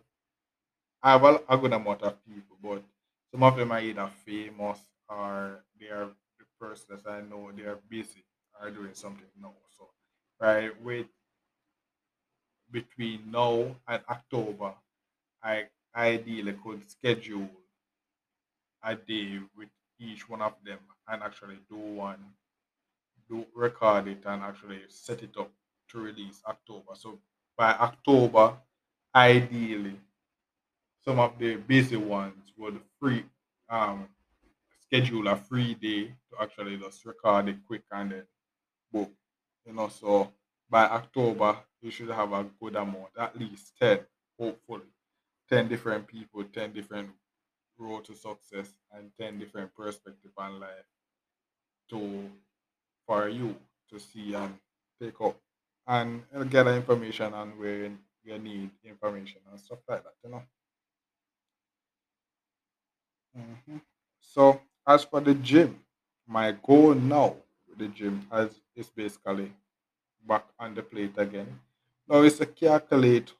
I 1.02 1.12
have 1.12 1.24
a, 1.24 1.40
a 1.48 1.58
good 1.58 1.72
amount 1.72 2.02
of 2.02 2.16
people, 2.24 2.56
but 2.62 2.82
some 3.30 3.42
of 3.42 3.56
them 3.56 3.72
are 3.72 3.80
either 3.80 4.10
famous 4.24 4.78
or 5.08 5.60
they 5.80 5.86
are 5.88 6.08
the 6.38 6.44
first 6.58 6.88
that 6.88 7.06
I 7.06 7.20
know 7.20 7.50
they 7.56 7.64
are 7.64 7.78
busy 7.88 8.24
or 8.60 8.70
doing 8.70 8.94
something 8.94 9.26
now. 9.40 9.54
So, 9.76 9.88
right, 10.40 10.70
wait 10.82 11.08
between 12.70 13.30
now 13.30 13.74
and 13.86 14.02
October, 14.08 14.74
I 15.42 15.66
ideally 15.94 16.56
could 16.64 16.88
schedule 16.88 17.48
a 18.82 18.94
day 18.94 19.40
with 19.56 19.68
each 19.98 20.28
one 20.28 20.42
of 20.42 20.54
them 20.64 20.78
and 21.08 21.22
actually 21.22 21.58
do 21.68 21.76
one, 21.76 22.18
do 23.28 23.44
record 23.54 24.08
it 24.08 24.22
and 24.26 24.42
actually 24.42 24.80
set 24.88 25.22
it 25.22 25.36
up 25.38 25.50
to 25.90 25.98
release 25.98 26.42
October. 26.46 26.92
So 26.94 27.18
by 27.56 27.72
October, 27.72 28.54
ideally, 29.14 29.98
some 31.04 31.18
of 31.18 31.38
the 31.38 31.56
busy 31.56 31.96
ones 31.96 32.47
would 32.58 32.80
free 33.00 33.24
um 33.70 34.08
schedule 34.80 35.28
a 35.28 35.36
free 35.36 35.74
day 35.74 36.04
to 36.30 36.42
actually 36.42 36.76
just 36.78 37.04
record 37.04 37.48
it 37.48 37.58
quick 37.66 37.82
and 37.92 38.12
then 38.12 38.24
book. 38.92 39.12
You 39.66 39.74
know, 39.74 39.88
so 39.88 40.32
by 40.70 40.84
October 40.86 41.58
you 41.80 41.90
should 41.90 42.10
have 42.10 42.32
a 42.32 42.44
good 42.60 42.76
amount, 42.76 43.10
at 43.18 43.38
least 43.38 43.74
ten, 43.80 44.00
hopefully. 44.38 44.88
Ten 45.48 45.68
different 45.68 46.06
people, 46.06 46.44
ten 46.44 46.72
different 46.72 47.10
road 47.78 48.04
to 48.06 48.14
success 48.14 48.70
and 48.92 49.10
10 49.20 49.38
different 49.38 49.74
perspective 49.74 50.32
on 50.36 50.60
life 50.60 50.86
to 51.90 52.30
for 53.06 53.28
you 53.28 53.56
to 53.90 53.98
see 53.98 54.34
and 54.34 54.58
take 55.00 55.20
up 55.20 55.36
and 55.86 56.24
gather 56.50 56.74
information 56.74 57.32
on 57.32 57.58
where 57.58 57.90
you 58.24 58.38
need 58.38 58.70
information 58.84 59.40
and 59.50 59.60
stuff 59.60 59.78
like 59.88 60.02
that 60.04 60.14
you 60.24 60.30
know 60.30 60.42
hmm 63.34 63.78
so 64.20 64.60
as 64.86 65.04
for 65.04 65.20
the 65.20 65.34
gym 65.34 65.70
my 66.26 66.52
goal 66.52 66.94
now 66.94 67.28
with 67.66 67.78
the 67.78 67.88
gym 67.88 68.16
as 68.30 68.50
is 68.76 68.90
basically 68.90 69.50
back 70.28 70.46
on 70.58 70.74
the 70.74 70.82
plate 70.82 71.16
again. 71.18 71.60
Now 72.08 72.22
is 72.22 72.38
to 72.38 72.46
calculate 72.46 73.32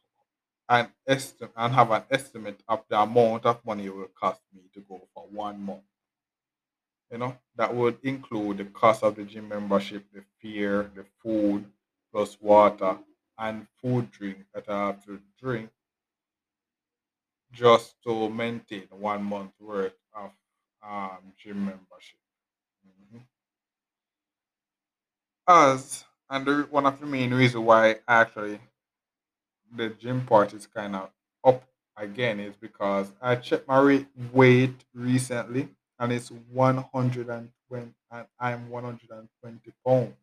an 0.68 0.92
estimate 1.07 1.52
and 1.57 1.75
have 1.75 1.90
an 1.92 2.04
estimate 2.11 2.61
of 2.68 2.85
the 2.88 3.00
amount 3.00 3.47
of 3.47 3.64
money 3.66 3.87
it 3.87 3.95
will 3.97 4.09
cost 4.25 4.42
me 4.54 4.62
to 4.75 4.80
go 4.83 5.00
for 5.14 5.26
one 5.28 5.61
month 5.62 5.85
You 7.11 7.18
know, 7.18 7.38
that 7.57 7.75
would 7.75 7.99
include 8.02 8.59
the 8.59 8.64
cost 8.64 9.02
of 9.02 9.16
the 9.16 9.25
gym 9.25 9.49
membership, 9.49 10.07
the 10.12 10.25
fare, 10.40 10.85
the 10.85 11.04
food, 11.23 11.71
plus 12.11 12.40
water 12.40 12.99
and 13.37 13.66
food 13.80 14.11
drink 14.11 14.47
that 14.54 14.68
I 14.71 14.87
have 14.88 15.04
to 15.04 15.21
drink 15.38 15.71
just 17.52 17.97
to 18.05 18.28
maintain 18.31 18.88
one 18.90 19.25
month 19.25 19.52
worth 19.61 19.95
of 20.14 20.31
um, 20.83 21.33
gym 21.37 21.64
membership. 21.64 22.21
Mhm. 22.87 23.26
As 25.49 26.05
and 26.31 26.47
the, 26.47 26.62
one 26.71 26.87
of 26.87 27.00
the 27.00 27.07
main 27.07 27.35
reasons 27.35 27.64
why 27.64 27.99
actually 28.07 28.61
the 29.76 29.90
gym 29.90 30.26
part 30.26 30.52
is 30.55 30.67
kind 30.67 30.97
of 30.97 31.11
up 31.45 31.62
again 31.97 32.40
is 32.40 32.57
because 32.57 33.12
I 33.21 33.37
checked 33.37 33.69
my 33.69 33.81
re- 33.81 34.07
weight 34.33 34.85
recently 34.95 35.69
and 35.99 36.12
it's 36.12 36.31
120 36.31 37.95
and 38.11 38.26
I'm 38.40 38.69
120 38.71 39.73
pounds. 39.87 40.17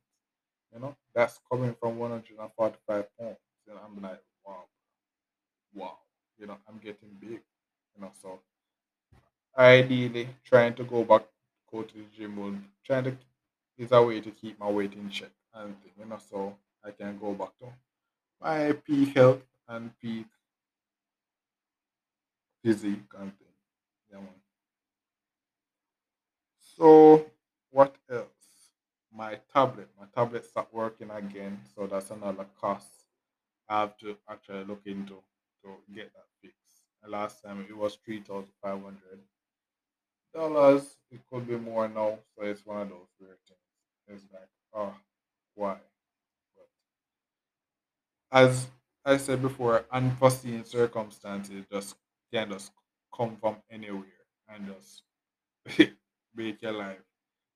You 0.74 0.79
know, 0.82 0.98
that's 1.15 1.39
coming 1.51 1.75
from 1.79 1.98
145 2.00 3.08
pounds. 3.20 3.38
And 3.67 3.79
I'm 3.79 4.01
like, 4.01 4.22
wow, 4.46 4.65
wow. 5.74 5.98
You 6.38 6.48
know, 6.48 6.58
I'm 6.68 6.77
getting 6.80 7.10
big. 7.20 7.42
You 7.96 8.01
know, 8.01 8.12
so 8.22 8.42
ideally 9.58 10.30
trying 10.44 10.74
to 10.75 10.84
go 10.84 11.04
back, 11.04 11.24
go 11.72 11.84
to 11.84 11.94
the 11.98 12.04
gym 12.15 12.36
would 12.38 12.63
trying 12.84 13.04
to 13.06 13.18
is 13.77 13.92
a 13.92 14.01
way 14.01 14.22
to 14.22 14.32
keep 14.32 14.58
my 14.60 14.70
weight 14.70 14.94
in 14.94 15.10
check 15.10 15.32
and 15.54 15.75
you 16.00 16.06
know, 16.06 16.18
so 16.18 16.58
I 16.84 16.92
can 16.92 17.18
go 17.20 17.34
back 17.34 17.58
to 17.60 17.74
my 18.42 18.74
peak 18.74 19.15
health 19.15 19.44
and 19.68 19.98
peak 20.00 20.27
physique 22.62 23.13
and 23.18 23.32
thing. 23.38 23.54
Yeah. 24.12 24.20
So 26.60 27.32
what 27.70 27.96
else? 28.10 28.72
My 29.12 29.36
tablet. 29.54 29.89
My 29.98 30.06
tablet 30.08 30.44
stopped 30.46 30.74
working 30.74 31.10
again, 31.10 31.62
so 31.74 31.88
that's 31.88 32.12
another 32.12 32.46
cost 32.60 32.92
I 33.70 33.82
have 33.82 33.98
to 34.00 34.18
actually 34.30 34.65
look 34.65 34.82
into 34.86 35.24
get 35.93 36.13
that 36.13 36.27
fixed 36.41 36.84
last 37.07 37.43
time 37.43 37.62
it 37.69 37.75
was 37.77 37.95
three 38.03 38.22
thousand 38.22 38.53
five 38.62 38.81
hundred 38.81 39.22
dollars. 40.34 40.98
It 41.10 41.22
could 41.29 41.48
be 41.48 41.57
more 41.57 41.88
now, 41.88 42.19
so 42.36 42.43
it's 42.43 42.65
one 42.65 42.81
of 42.81 42.89
those 42.89 43.07
weird 43.19 43.39
things. 43.48 43.60
It's 44.24 44.34
like, 44.34 44.50
oh, 44.74 44.95
why? 45.55 45.79
But 46.55 46.69
as 48.31 48.67
I 49.03 49.17
said 49.17 49.41
before, 49.41 49.86
unforeseen 49.91 50.63
circumstances 50.65 51.65
just 51.72 51.95
can 52.31 52.51
just 52.51 52.72
come 53.15 53.38
from 53.38 53.62
anywhere 53.69 54.25
and 54.48 54.67
just 54.74 55.03
make 56.36 56.62
your 56.62 56.74
life, 56.74 57.01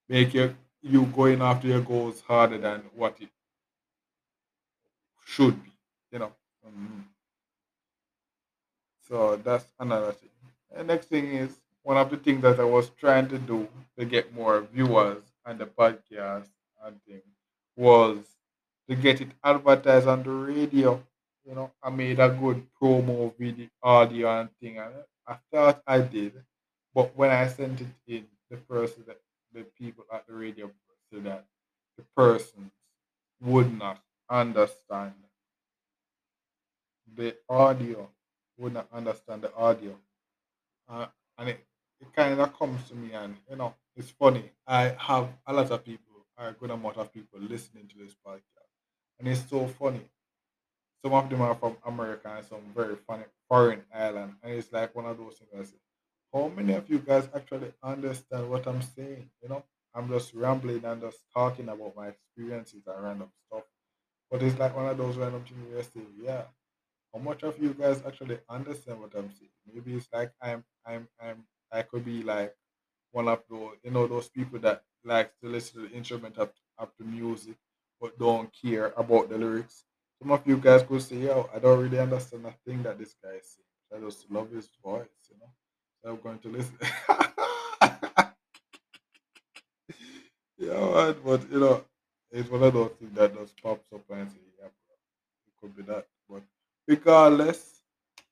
make 0.09 0.33
your 0.33 0.57
you 0.81 1.05
going 1.07 1.41
after 1.41 1.67
your 1.67 1.81
goals 1.81 2.21
harder 2.21 2.57
than 2.59 2.81
what 2.95 3.21
it 3.21 3.29
should 5.25 5.63
be. 5.63 5.71
You 6.11 6.19
know. 6.19 6.35
Mhm. 6.65 7.07
So 9.09 9.35
that's 9.37 9.65
another 9.79 10.11
thing. 10.13 10.29
The 10.75 10.83
next 10.83 11.07
thing 11.07 11.27
is 11.33 11.59
one 11.83 11.97
of 11.97 12.09
the 12.09 12.17
things 12.17 12.41
that 12.43 12.59
I 12.59 12.63
was 12.63 12.89
trying 12.91 13.27
to 13.29 13.39
do 13.39 13.67
to 13.97 14.05
get 14.05 14.33
more 14.33 14.61
viewers 14.61 15.23
on 15.45 15.57
the 15.57 15.65
podcast 15.65 16.47
and 16.83 17.03
thing 17.05 17.21
was 17.75 18.17
to 18.89 18.95
get 18.95 19.21
it 19.21 19.29
advertised 19.43 20.07
on 20.07 20.23
the 20.23 20.29
radio. 20.29 21.03
You 21.45 21.55
know, 21.55 21.71
I 21.81 21.89
made 21.89 22.19
a 22.19 22.29
good 22.29 22.67
promo 22.79 23.35
video, 23.37 23.67
audio 23.81 24.39
and 24.41 24.49
thing, 24.61 24.77
and 24.77 24.93
I 25.27 25.37
thought 25.51 25.81
I 25.87 26.01
did, 26.01 26.33
but 26.93 27.15
when 27.15 27.31
I 27.31 27.47
sent 27.47 27.81
it 27.81 27.87
in, 28.07 28.27
the 28.49 28.57
person 28.57 29.03
that 29.07 29.19
the 29.53 29.63
people 29.77 30.05
at 30.11 30.25
the 30.27 30.33
radio 30.33 30.71
said 31.11 31.23
that 31.23 31.45
the 31.97 32.03
persons 32.15 32.71
would 33.41 33.77
not 33.77 34.01
understand 34.29 35.13
the 37.15 37.35
audio, 37.49 38.09
would 38.59 38.73
not 38.73 38.89
understand 38.93 39.43
the 39.43 39.53
audio. 39.55 39.97
Uh, 40.87 41.07
and 41.37 41.49
it, 41.49 41.67
it 42.01 42.13
kind 42.13 42.39
of 42.39 42.57
comes 42.57 42.87
to 42.89 42.95
me, 42.95 43.13
and 43.13 43.37
you 43.49 43.55
know, 43.55 43.75
it's 43.95 44.09
funny. 44.11 44.51
I 44.67 44.95
have 44.99 45.29
a 45.47 45.53
lot 45.53 45.71
of 45.71 45.85
people, 45.85 46.25
a 46.37 46.51
good 46.53 46.71
amount 46.71 46.97
of 46.97 47.13
people 47.13 47.39
listening 47.39 47.87
to 47.89 47.97
this 47.97 48.15
podcast, 48.25 48.71
and 49.19 49.27
it's 49.27 49.47
so 49.49 49.67
funny. 49.67 50.09
Some 51.03 51.13
of 51.13 51.29
them 51.29 51.41
are 51.41 51.55
from 51.55 51.77
America 51.85 52.29
and 52.35 52.45
some 52.45 52.73
very 52.75 52.95
funny 52.95 53.25
foreign 53.49 53.85
island, 53.93 54.35
and 54.43 54.53
it's 54.53 54.71
like 54.71 54.95
one 54.95 55.05
of 55.05 55.17
those 55.17 55.37
things. 55.39 55.51
I 55.53 55.63
say, 55.63 55.79
how 56.33 56.47
many 56.49 56.73
of 56.73 56.89
you 56.89 56.99
guys 56.99 57.29
actually 57.33 57.73
understand 57.83 58.49
what 58.49 58.67
I'm 58.67 58.81
saying? 58.81 59.29
You 59.41 59.49
know, 59.49 59.65
I'm 59.93 60.09
just 60.09 60.33
rambling 60.33 60.85
and 60.85 61.01
just 61.01 61.19
talking 61.33 61.69
about 61.69 61.95
my 61.95 62.09
experiences 62.09 62.83
and 62.87 63.03
random 63.03 63.31
stuff. 63.47 63.63
But 64.31 64.43
it's 64.43 64.59
like 64.59 64.75
one 64.75 64.87
of 64.87 64.97
those 64.97 65.17
random 65.17 65.43
things 65.45 65.73
where 65.73 65.83
say, 65.83 66.01
yeah, 66.21 66.45
how 67.13 67.19
much 67.21 67.43
of 67.43 67.61
you 67.61 67.73
guys 67.73 68.03
actually 68.05 68.39
understand 68.49 69.01
what 69.01 69.15
I'm 69.15 69.31
saying? 69.31 69.51
Maybe 69.73 69.95
it's 69.95 70.07
like 70.13 70.31
I'm 70.41 70.63
I'm 70.85 71.07
I'm 71.21 71.45
I 71.71 71.83
could 71.83 72.05
be 72.05 72.23
like 72.23 72.55
one 73.11 73.27
of 73.27 73.43
those 73.49 73.75
you 73.83 73.91
know 73.91 74.07
those 74.07 74.29
people 74.29 74.59
that 74.59 74.83
likes 75.05 75.33
to 75.43 75.49
listen 75.49 75.83
to 75.83 75.89
the 75.89 75.95
instrument 75.95 76.39
up 76.39 76.53
up 76.79 76.95
to 76.97 77.03
music 77.03 77.55
but 78.01 78.17
don't 78.19 78.49
care 78.63 78.93
about 78.97 79.29
the 79.29 79.37
lyrics. 79.37 79.83
Some 80.21 80.31
of 80.31 80.45
you 80.47 80.57
guys 80.57 80.83
could 80.83 81.01
say, 81.01 81.17
yo, 81.17 81.49
I 81.55 81.59
don't 81.59 81.81
really 81.81 81.99
understand 81.99 82.45
a 82.45 82.53
thing 82.65 82.83
that 82.83 82.97
this 82.99 83.15
guy 83.23 83.31
is 83.31 83.57
saying. 83.57 84.03
I 84.03 84.05
just 84.05 84.29
love 84.31 84.51
his 84.51 84.69
voice, 84.83 85.07
you 85.29 85.37
know. 85.39 85.51
So 86.03 86.09
I'm 86.11 86.21
going 86.21 86.39
to 86.39 86.49
listen. 86.49 86.77
yeah, 90.57 91.13
but 91.25 91.51
you 91.51 91.59
know, 91.59 91.85
it's 92.31 92.49
one 92.49 92.63
of 92.63 92.73
those 92.73 92.91
things 92.99 93.13
that 93.15 93.35
just 93.35 93.61
pops 93.61 93.91
up 93.93 94.01
and 94.11 94.29
say, 94.31 94.37
yeah, 94.59 94.67
it 94.67 95.53
could 95.61 95.75
be 95.75 95.83
that. 95.83 96.07
But 96.29 96.43
regardless, 96.89 97.83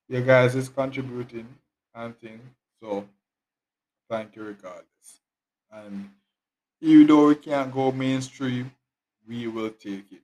you 0.10 0.20
guys 0.22 0.56
is 0.56 0.68
contributing 0.68 1.48
and 1.94 2.18
thing. 2.20 2.42
So 2.82 3.08
thank 4.10 4.36
you 4.36 4.44
regardless. 4.44 5.22
And 5.72 6.10
even 6.82 7.06
though 7.06 7.28
we 7.28 7.36
can't 7.36 7.72
go 7.72 7.92
mainstream, 7.92 8.72
we 9.28 9.48
will 9.48 9.70
take 9.70 10.12
it. 10.12 10.24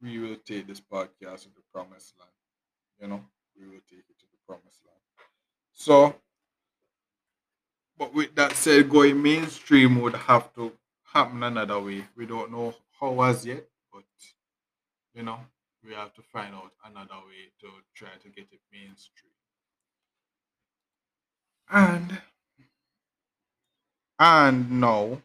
We 0.00 0.18
will 0.20 0.36
take 0.36 0.68
this 0.68 0.80
podcast 0.80 1.42
to 1.42 1.48
the 1.48 1.62
promised 1.74 2.14
land. 2.18 2.30
You 3.00 3.08
know, 3.08 3.24
we 3.58 3.66
will 3.66 3.82
take 3.90 4.04
it 4.08 4.18
to 4.20 4.26
the 4.30 4.38
promised 4.46 4.78
land. 4.86 5.00
So, 5.72 6.14
but 7.98 8.14
with 8.14 8.34
that 8.36 8.52
said, 8.52 8.90
going 8.90 9.20
mainstream 9.20 10.00
would 10.02 10.14
have 10.14 10.54
to 10.54 10.72
happen 11.12 11.42
another 11.42 11.80
way. 11.80 12.04
We 12.16 12.26
don't 12.26 12.52
know 12.52 12.74
how 13.00 13.20
as 13.22 13.44
yet, 13.44 13.66
but 13.92 14.04
you 15.14 15.24
know, 15.24 15.40
we 15.84 15.94
have 15.94 16.12
to 16.14 16.22
find 16.22 16.54
out 16.54 16.72
another 16.84 17.20
way 17.26 17.50
to 17.60 17.68
try 17.94 18.10
to 18.22 18.28
get 18.28 18.48
it 18.52 18.60
mainstream. 18.72 19.32
And 21.70 22.20
and 24.18 24.80
now 24.80 25.20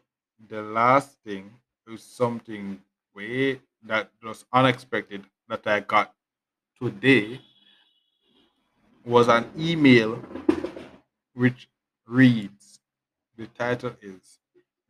the 0.48 0.62
last 0.62 1.18
thing 1.24 1.50
is 1.86 2.02
something 2.02 2.80
way 3.14 3.60
that 3.82 4.10
was 4.22 4.44
unexpected 4.52 5.24
that 5.48 5.66
I 5.66 5.80
got 5.80 6.14
today 6.80 7.40
was 9.04 9.28
an 9.28 9.50
email 9.58 10.22
which 11.34 11.68
reads 12.06 12.80
the 13.36 13.46
title 13.46 13.94
is 14.02 14.40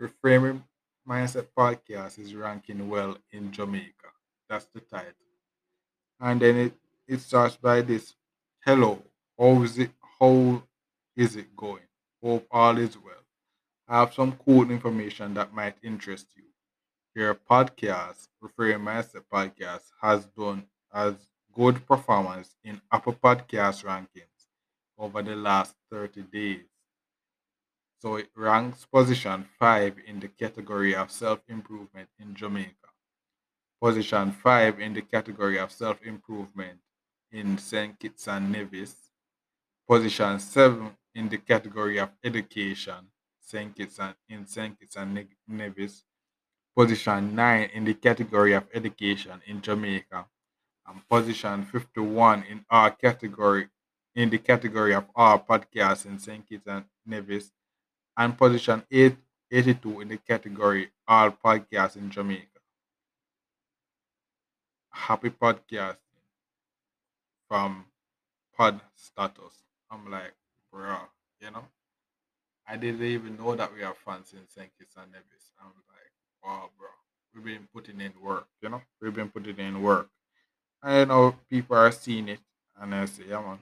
Reframing 0.00 0.62
Mindset 1.08 1.48
Podcast 1.56 2.18
is 2.18 2.34
ranking 2.34 2.88
well 2.88 3.16
in 3.32 3.52
Jamaica. 3.52 4.08
That's 4.48 4.66
the 4.66 4.80
title. 4.80 5.27
And 6.20 6.40
then 6.40 6.56
it, 6.56 6.74
it 7.08 7.20
starts 7.20 7.56
by 7.56 7.80
this 7.82 8.14
Hello, 8.64 9.02
how 9.38 9.62
is 9.62 9.78
it 9.78 9.90
how 10.20 10.62
is 11.16 11.36
it 11.36 11.56
going? 11.56 11.82
Hope 12.22 12.46
all 12.50 12.76
is 12.78 12.96
well. 12.98 13.24
I 13.88 14.00
have 14.00 14.14
some 14.14 14.32
cool 14.44 14.70
information 14.70 15.34
that 15.34 15.52
might 15.54 15.76
interest 15.82 16.26
you. 16.36 16.44
Your 17.14 17.34
podcast, 17.34 18.28
Referring 18.40 18.80
Mindset 18.80 19.24
Podcast, 19.32 19.90
has 20.00 20.26
done 20.26 20.66
as 20.92 21.14
good 21.54 21.86
performance 21.86 22.54
in 22.64 22.80
Apple 22.92 23.14
Podcast 23.14 23.84
rankings 23.84 24.46
over 24.98 25.22
the 25.22 25.36
last 25.36 25.74
30 25.90 26.22
days. 26.22 26.66
So 27.98 28.16
it 28.16 28.30
ranks 28.34 28.86
position 28.86 29.46
5 29.58 29.98
in 30.06 30.20
the 30.20 30.28
category 30.28 30.94
of 30.94 31.10
self 31.10 31.40
improvement 31.48 32.08
in 32.18 32.34
Jamaica, 32.34 32.87
position 33.80 34.32
5 34.32 34.80
in 34.80 34.92
the 34.94 35.02
category 35.02 35.58
of 35.58 35.72
self 35.72 36.02
improvement 36.02 36.78
in 37.32 37.58
St. 37.58 37.98
Kitts 37.98 38.28
and 38.28 38.50
Nevis, 38.50 38.94
position 39.88 40.38
7 40.38 40.90
in 41.14 41.28
the 41.28 41.38
category 41.38 41.98
of 41.98 42.10
education 42.24 43.08
St. 43.40 43.74
Kitts 43.74 43.98
and, 43.98 44.14
in 44.28 44.46
St. 44.46 44.78
Kitts 44.78 44.96
and 44.96 45.26
Nevis, 45.46 46.04
position 46.76 47.34
9 47.34 47.70
in 47.74 47.84
the 47.84 47.94
category 47.94 48.52
of 48.52 48.64
education 48.74 49.40
in 49.46 49.60
Jamaica, 49.62 50.26
and 50.86 51.08
position 51.08 51.64
51 51.64 52.44
in 52.44 52.64
our 52.70 52.90
category 52.90 53.68
in 54.14 54.30
the 54.30 54.38
category 54.38 54.94
of 54.94 55.04
our 55.14 55.38
podcast 55.38 56.04
in 56.06 56.18
St. 56.18 56.46
Kitts 56.46 56.66
and 56.66 56.84
Nevis, 57.06 57.52
and 58.16 58.36
position 58.36 58.82
8, 58.90 59.16
82 59.50 60.00
in 60.00 60.08
the 60.08 60.18
category 60.18 60.90
all 61.06 61.30
podcasts 61.30 61.96
in 61.96 62.10
Jamaica. 62.10 62.57
Happy 65.06 65.30
podcasting 65.30 65.96
from 67.48 67.86
Pod 68.54 68.80
Status. 68.94 69.62
I'm 69.90 70.10
like, 70.10 70.34
bro, 70.70 70.96
you 71.40 71.50
know, 71.50 71.64
I 72.66 72.76
didn't 72.76 73.02
even 73.04 73.36
know 73.38 73.54
that 73.54 73.72
we 73.74 73.80
have 73.82 73.96
fans 73.96 74.34
in 74.34 74.46
St. 74.48 74.68
Kitts 74.76 74.96
and 75.00 75.10
Nevis. 75.12 75.52
I'm 75.60 75.72
like, 75.88 76.12
wow, 76.44 76.68
bro, 76.76 76.88
we've 77.34 77.44
been 77.44 77.68
putting 77.72 78.00
in 78.00 78.12
work, 78.22 78.48
you 78.60 78.68
know, 78.68 78.82
we've 79.00 79.14
been 79.14 79.30
putting 79.30 79.56
in 79.58 79.80
work. 79.80 80.10
I 80.82 81.04
know 81.04 81.36
people 81.48 81.76
are 81.76 81.92
seeing 81.92 82.28
it, 82.28 82.40
and 82.78 82.94
I 82.94 83.06
say, 83.06 83.22
yeah, 83.28 83.40
man, 83.40 83.60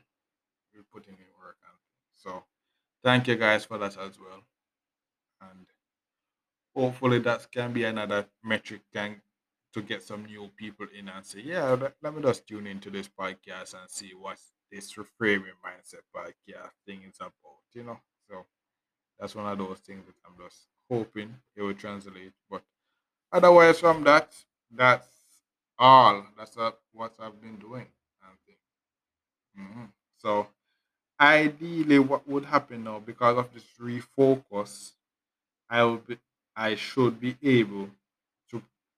we're 0.75 0.83
putting 0.93 1.15
in 1.15 1.33
work. 1.41 1.59
And 1.69 1.79
so, 2.15 2.43
thank 3.05 3.29
you 3.29 3.37
guys 3.37 3.65
for 3.67 3.79
that 3.79 3.97
as 3.99 4.19
well. 4.19 4.43
And 5.43 5.67
hopefully, 6.75 7.21
that 7.21 7.47
can 7.53 7.73
be 7.73 7.85
another 7.85 8.27
metric 8.43 8.81
can 8.93 9.21
to 9.77 9.83
get 9.83 10.03
some 10.03 10.25
new 10.27 10.51
people 10.57 10.87
in 10.99 11.09
and 11.11 11.25
say, 11.25 11.43
yeah, 11.43 11.71
let, 11.73 11.95
let 12.03 12.15
me 12.17 12.23
just 12.23 12.49
tune 12.49 12.67
into 12.67 12.91
this 12.91 13.09
podcast 13.09 13.75
and 13.81 13.91
see 13.91 14.13
what 14.19 14.39
this 14.73 14.95
reframing 14.95 15.59
mindset 15.65 16.03
podcast 16.17 16.71
thing 16.87 17.03
is 17.09 17.19
about, 17.21 17.63
you 17.75 17.85
know. 17.85 18.01
So 18.31 18.47
that's 19.21 19.35
one 19.35 19.47
of 19.47 19.59
those 19.59 19.81
things 19.81 20.07
that 20.07 20.17
I'm 20.27 20.37
just 20.45 20.67
hoping 20.91 21.35
it 21.57 21.63
will 21.63 21.75
translate. 21.75 22.33
But 22.51 22.63
otherwise, 23.33 23.81
from 23.81 24.05
that, 24.05 24.35
that's 24.71 25.09
all. 25.79 26.27
That's 26.39 26.57
what 26.93 27.15
I've 27.21 27.41
been 27.41 27.57
doing. 27.59 27.87
Mhm. 29.59 29.93
So 30.19 30.49
ideally, 31.21 31.99
what 32.01 32.27
would 32.29 32.47
happen 32.47 32.85
now 32.85 33.01
because 33.01 33.39
of 33.39 33.53
this 33.55 33.65
refocus, 33.81 34.93
I 35.71 35.85
will 35.85 35.99
be, 35.99 36.19
I 36.57 36.75
should 36.77 37.21
be 37.21 37.37
able 37.43 37.91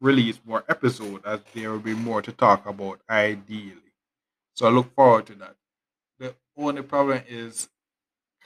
release 0.00 0.40
more 0.44 0.64
episodes 0.68 1.24
as 1.24 1.40
there 1.54 1.70
will 1.70 1.78
be 1.80 1.94
more 1.94 2.22
to 2.22 2.32
talk 2.32 2.66
about. 2.66 3.00
Ideally, 3.10 3.92
so 4.54 4.66
I 4.68 4.70
look 4.70 4.94
forward 4.94 5.26
to 5.28 5.34
that. 5.36 5.56
the 6.18 6.34
only 6.56 6.82
problem 6.82 7.22
is 7.28 7.68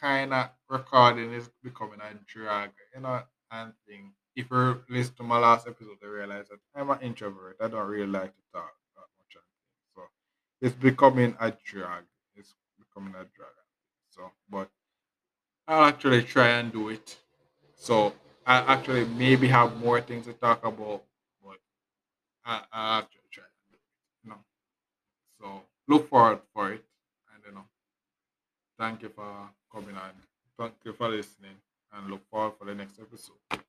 kind 0.01 0.35
of 0.35 0.51
recording 0.69 1.33
is 1.33 1.51
becoming 1.63 2.01
a 2.01 2.15
drag, 2.27 2.71
you 2.95 3.01
know, 3.01 3.23
and 3.51 3.73
thing. 3.87 4.13
If 4.37 4.51
you 4.51 4.83
listen 4.89 5.15
to 5.17 5.23
my 5.23 5.39
last 5.39 5.67
episode, 5.69 5.99
I 6.03 6.07
realize 6.07 6.49
that 6.49 6.59
I'm 6.75 6.91
an 6.91 7.01
introvert. 7.03 7.57
I 7.61 7.69
don't 7.69 7.87
really 7.89 8.07
like 8.07 8.35
to 8.35 8.43
talk 8.53 8.73
that 8.97 9.09
much. 9.19 9.45
So 9.95 10.03
it's 10.61 10.75
becoming 10.75 11.37
a 11.41 11.53
drag. 11.65 12.05
It's 12.37 12.55
becoming 12.79 13.15
a 13.15 13.25
drag. 13.37 13.57
So, 14.11 14.31
but 14.51 14.71
I'll 15.67 15.85
actually 15.85 16.23
try 16.23 16.49
and 16.51 16.73
do 16.73 16.89
it. 16.89 17.19
So 17.77 18.15
I 18.47 18.59
actually 18.75 19.05
maybe 19.07 19.49
have 19.49 19.77
more 19.79 20.01
things 20.01 20.27
to 20.27 20.33
talk 20.35 20.65
about, 20.65 21.05
I, 22.45 22.63
I 22.73 22.99
actually 22.99 23.29
try 23.31 23.45
and 23.45 23.71
do 23.71 23.77
it. 23.77 23.81
You 24.25 24.31
know. 24.31 24.45
So 25.41 25.63
look 25.89 26.09
forward 26.09 26.41
for 26.53 26.73
it, 26.73 26.85
and 27.35 27.43
you 27.47 27.53
know, 27.53 27.65
thank 28.79 29.03
you 29.03 29.09
for 29.09 29.51
coming 29.73 29.97
and 29.97 30.17
thank 30.59 30.75
you 30.85 30.93
for 30.93 31.09
listening, 31.09 31.57
and 31.93 32.11
look 32.11 32.29
forward 32.31 32.55
for 32.59 32.65
the 32.65 32.75
next 32.75 32.99
episode. 33.01 33.63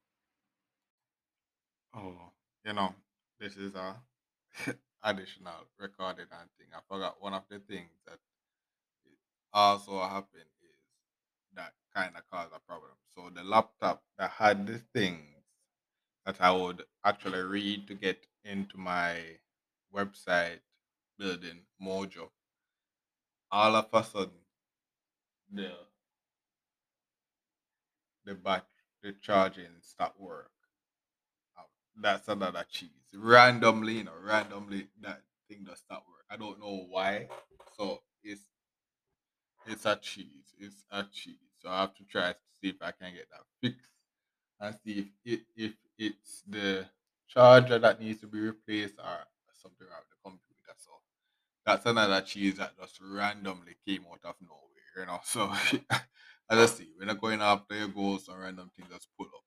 Oh, 1.96 2.32
you 2.66 2.74
know, 2.74 2.94
this 3.40 3.56
is 3.58 3.76
a 3.76 3.96
additional 5.04 5.68
recording 5.80 6.26
and 6.32 6.50
thing. 6.58 6.68
I 6.74 6.80
forgot 6.90 7.22
one 7.22 7.34
of 7.34 7.44
the 7.50 7.60
things 7.60 7.92
that 8.08 8.20
also 9.54 10.00
happened 10.02 10.50
is 10.64 10.80
that 11.56 11.74
kind 11.96 12.16
of 12.18 12.24
caused 12.32 12.54
a 12.56 12.60
problem. 12.60 12.92
So 13.16 13.30
the 13.34 13.44
laptop 13.44 14.04
that 14.18 14.32
had 14.32 14.66
the 14.66 14.80
things 14.94 15.44
that 16.26 16.38
I 16.40 16.52
would 16.52 16.84
actually 17.06 17.42
read 17.42 17.88
to 17.88 17.94
get 17.96 18.26
into 18.44 18.78
my 18.78 19.18
website 19.94 20.60
building 21.18 21.62
Mojo, 21.82 22.30
all 23.52 23.76
of 23.76 23.88
a 23.94 24.04
sudden 24.04 24.32
the 25.52 25.72
the 28.26 28.34
back 28.36 28.66
the 29.02 29.14
charging 29.22 29.66
stopped 29.82 30.20
work. 30.20 30.52
That's 32.02 32.28
another 32.28 32.66
cheese. 32.70 32.90
Randomly, 33.14 33.98
you 34.00 34.04
know, 34.06 34.14
randomly 34.20 34.88
that 35.02 35.22
thing 35.48 35.64
does 35.66 35.84
not 35.90 36.04
work. 36.08 36.26
I 36.30 36.38
don't 36.38 36.60
know 36.60 36.86
why. 36.90 37.28
So 37.78 38.02
it's 38.24 38.42
it's 39.68 39.86
a 39.86 39.96
cheese. 39.96 40.54
It's 40.58 40.84
a 40.92 41.04
cheese. 41.12 41.36
So 41.62 41.70
I 41.70 41.82
have 41.82 41.96
to 41.96 42.04
try 42.06 42.32
to 42.32 42.38
see 42.62 42.70
if 42.70 42.82
I 42.82 42.92
can 42.92 43.14
get 43.14 43.28
that 43.30 43.46
fixed 43.62 43.92
and 44.60 44.76
see 44.84 45.12
if 45.24 45.40
it 45.40 45.46
if 45.56 45.74
it's 45.98 46.44
the 46.48 46.86
charger 47.34 47.80
that 47.80 48.00
needs 48.00 48.22
to 48.22 48.28
be 48.28 48.40
replaced 48.40 49.00
or 49.00 49.20
something 49.62 49.88
with 49.88 50.10
the 50.10 50.16
computer. 50.24 50.76
So 50.78 50.92
that's 51.66 51.86
another 51.86 52.22
cheese 52.22 52.58
that 52.58 52.78
just 52.80 53.00
randomly 53.02 53.76
came 53.88 54.06
out 54.12 54.20
of 54.24 54.36
nowhere, 54.42 54.94
you 54.98 55.06
know. 55.06 55.20
So 55.24 55.52
as 56.50 56.60
I 56.60 56.66
see, 56.66 56.90
when 56.98 57.08
you're 57.08 57.18
going 57.18 57.42
after 57.42 57.76
your 57.76 57.88
goals, 57.88 58.26
some 58.26 58.40
random 58.40 58.70
things 58.76 58.90
just 58.92 59.08
pull 59.18 59.28
up, 59.28 59.44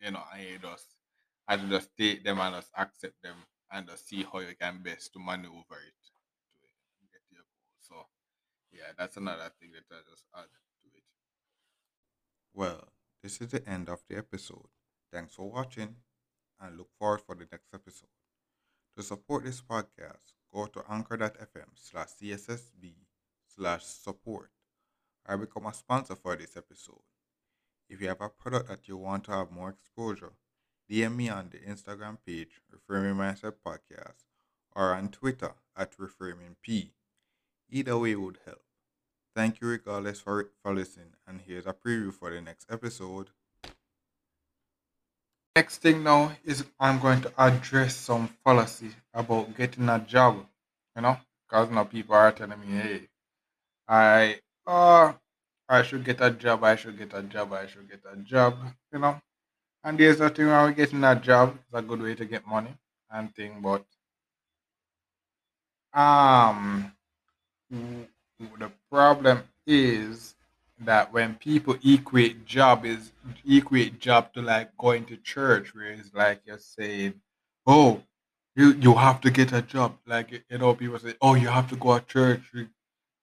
you 0.00 0.10
know, 0.12 0.22
and 0.34 0.42
you 0.42 0.58
just 0.58 0.86
I 1.48 1.56
just 1.56 1.90
take 1.96 2.24
them 2.24 2.38
and 2.40 2.56
just 2.56 2.70
accept 2.76 3.22
them 3.22 3.36
and 3.70 3.86
just 3.86 4.08
see 4.08 4.24
how 4.30 4.40
you 4.40 4.54
can 4.60 4.82
best 4.82 5.12
to 5.12 5.18
maneuver 5.18 5.78
it 5.86 5.98
to 6.06 7.06
get 7.12 7.22
your. 7.30 7.42
So 7.80 7.94
yeah, 8.72 8.92
that's 8.96 9.16
another 9.16 9.50
thing 9.60 9.70
that 9.72 9.84
I 9.94 10.00
just 10.08 10.24
add 10.34 10.44
to 10.44 10.88
it. 10.96 11.02
Well, 12.54 12.88
this 13.22 13.40
is 13.40 13.48
the 13.48 13.68
end 13.68 13.88
of 13.88 14.02
the 14.08 14.16
episode. 14.16 14.68
Thanks 15.12 15.34
for 15.34 15.50
watching 15.50 15.96
and 16.60 16.76
look 16.76 16.88
forward 16.98 17.20
for 17.20 17.34
the 17.34 17.46
next 17.50 17.68
episode. 17.74 18.08
To 18.96 19.02
support 19.02 19.44
this 19.44 19.60
podcast, 19.60 20.32
go 20.52 20.66
to 20.66 20.82
anchor.fm 20.88 21.68
slash 21.74 22.08
CSSB 22.20 22.94
slash 23.54 23.84
support 23.84 24.50
or 25.28 25.36
become 25.36 25.66
a 25.66 25.74
sponsor 25.74 26.16
for 26.16 26.36
this 26.36 26.56
episode. 26.56 27.02
If 27.88 28.00
you 28.00 28.08
have 28.08 28.20
a 28.20 28.28
product 28.28 28.68
that 28.68 28.88
you 28.88 28.96
want 28.96 29.24
to 29.24 29.32
have 29.32 29.50
more 29.50 29.70
exposure, 29.70 30.32
DM 30.90 31.16
me 31.16 31.28
on 31.28 31.50
the 31.50 31.58
Instagram 31.58 32.18
page, 32.24 32.60
Reframing 32.72 33.16
Mindset 33.16 33.54
Podcast, 33.64 34.24
or 34.74 34.94
on 34.94 35.08
Twitter 35.08 35.54
at 35.76 35.96
Reframing 35.96 36.56
P. 36.62 36.92
Either 37.68 37.98
way 37.98 38.14
would 38.14 38.38
help. 38.44 38.62
Thank 39.34 39.60
you 39.60 39.68
regardless 39.68 40.20
for, 40.20 40.50
for 40.62 40.74
listening, 40.74 41.14
and 41.26 41.42
here's 41.46 41.66
a 41.66 41.74
preview 41.74 42.12
for 42.12 42.30
the 42.30 42.40
next 42.40 42.66
episode. 42.70 43.30
Next 45.56 45.78
thing 45.78 46.04
now 46.04 46.36
is 46.44 46.64
I'm 46.78 47.00
going 47.00 47.22
to 47.22 47.32
address 47.38 47.96
some 47.96 48.28
fallacy 48.44 48.92
about 49.14 49.56
getting 49.56 49.88
a 49.88 49.98
job, 49.98 50.46
you 50.94 51.02
know, 51.02 51.18
because 51.48 51.70
now 51.70 51.84
people 51.84 52.14
are 52.14 52.30
telling 52.32 52.60
me, 52.60 52.68
hey, 52.78 53.08
I 53.88 54.40
uh 54.66 55.14
I 55.68 55.82
should 55.82 56.04
get 56.04 56.20
a 56.20 56.30
job, 56.30 56.64
I 56.64 56.76
should 56.76 56.98
get 56.98 57.14
a 57.14 57.22
job, 57.24 57.52
I 57.54 57.66
should 57.66 57.90
get 57.90 58.02
a 58.12 58.16
job, 58.18 58.56
you 58.92 59.00
know. 59.00 59.20
And 59.84 59.98
there's 59.98 60.20
nothing 60.20 60.46
wrong 60.46 60.68
with 60.68 60.76
getting 60.78 61.04
a 61.04 61.16
job. 61.16 61.58
It's 61.58 61.74
a 61.78 61.82
good 61.82 62.02
way 62.02 62.14
to 62.16 62.26
get 62.26 62.46
money 62.46 62.74
and 63.10 63.34
thing, 63.34 63.60
but 63.62 63.84
um 65.94 66.92
the 67.70 68.72
problem 68.92 69.44
is 69.66 70.35
that 70.80 71.12
when 71.12 71.36
people 71.36 71.76
equate 71.84 72.46
job 72.46 72.84
is 72.84 73.12
equate 73.48 73.98
job 74.00 74.32
to 74.34 74.42
like 74.42 74.76
going 74.78 75.04
to 75.06 75.16
church, 75.18 75.74
where 75.74 75.92
it's 75.92 76.14
like 76.14 76.42
you're 76.46 76.58
saying, 76.58 77.14
oh, 77.66 78.02
you 78.56 78.72
you 78.74 78.94
have 78.94 79.20
to 79.22 79.30
get 79.30 79.52
a 79.52 79.62
job. 79.62 79.96
Like 80.06 80.32
you 80.32 80.58
know, 80.58 80.74
people 80.74 80.98
say, 80.98 81.14
oh, 81.22 81.34
you 81.34 81.48
have 81.48 81.68
to 81.70 81.76
go 81.76 81.98
to 81.98 82.04
church 82.06 82.42
to 82.52 82.68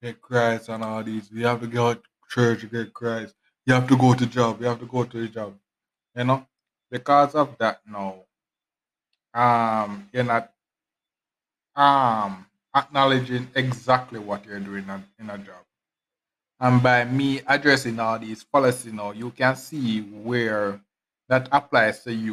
get 0.02 0.22
Christ 0.22 0.70
and 0.70 0.84
all 0.84 1.04
these. 1.04 1.32
You 1.32 1.46
have 1.48 1.62
to 1.62 1.68
go 1.68 1.94
to 1.96 2.02
church 2.30 2.62
to 2.62 2.68
get 2.68 2.94
Christ. 2.94 3.36
You 3.66 3.74
have 3.76 3.88
to 3.90 3.98
go 3.98 4.14
to 4.14 4.26
job. 4.26 4.62
You 4.62 4.68
have 4.68 4.80
to 4.80 4.86
go 4.88 5.04
to 5.06 5.22
the 5.22 5.28
job. 5.28 5.56
You 6.16 6.26
know, 6.26 6.48
because 6.92 7.36
of 7.36 7.58
that 7.60 7.82
now, 7.88 8.24
um, 9.34 10.10
you're 10.14 10.24
not 10.24 10.52
um 11.76 12.46
acknowledging 12.76 13.48
exactly 13.56 14.20
what 14.20 14.46
you're 14.46 14.60
doing 14.60 14.84
in 14.84 14.90
a, 14.90 15.04
in 15.20 15.30
a 15.30 15.38
job. 15.38 15.64
And 16.64 16.82
by 16.82 17.04
me 17.04 17.42
addressing 17.46 18.00
all 18.00 18.18
these 18.18 18.44
policies 18.44 18.94
now, 18.94 19.12
you 19.12 19.30
can 19.32 19.56
see 19.56 20.00
where 20.02 20.80
that 21.28 21.50
applies 21.52 22.04
to 22.06 22.14
you 22.14 22.32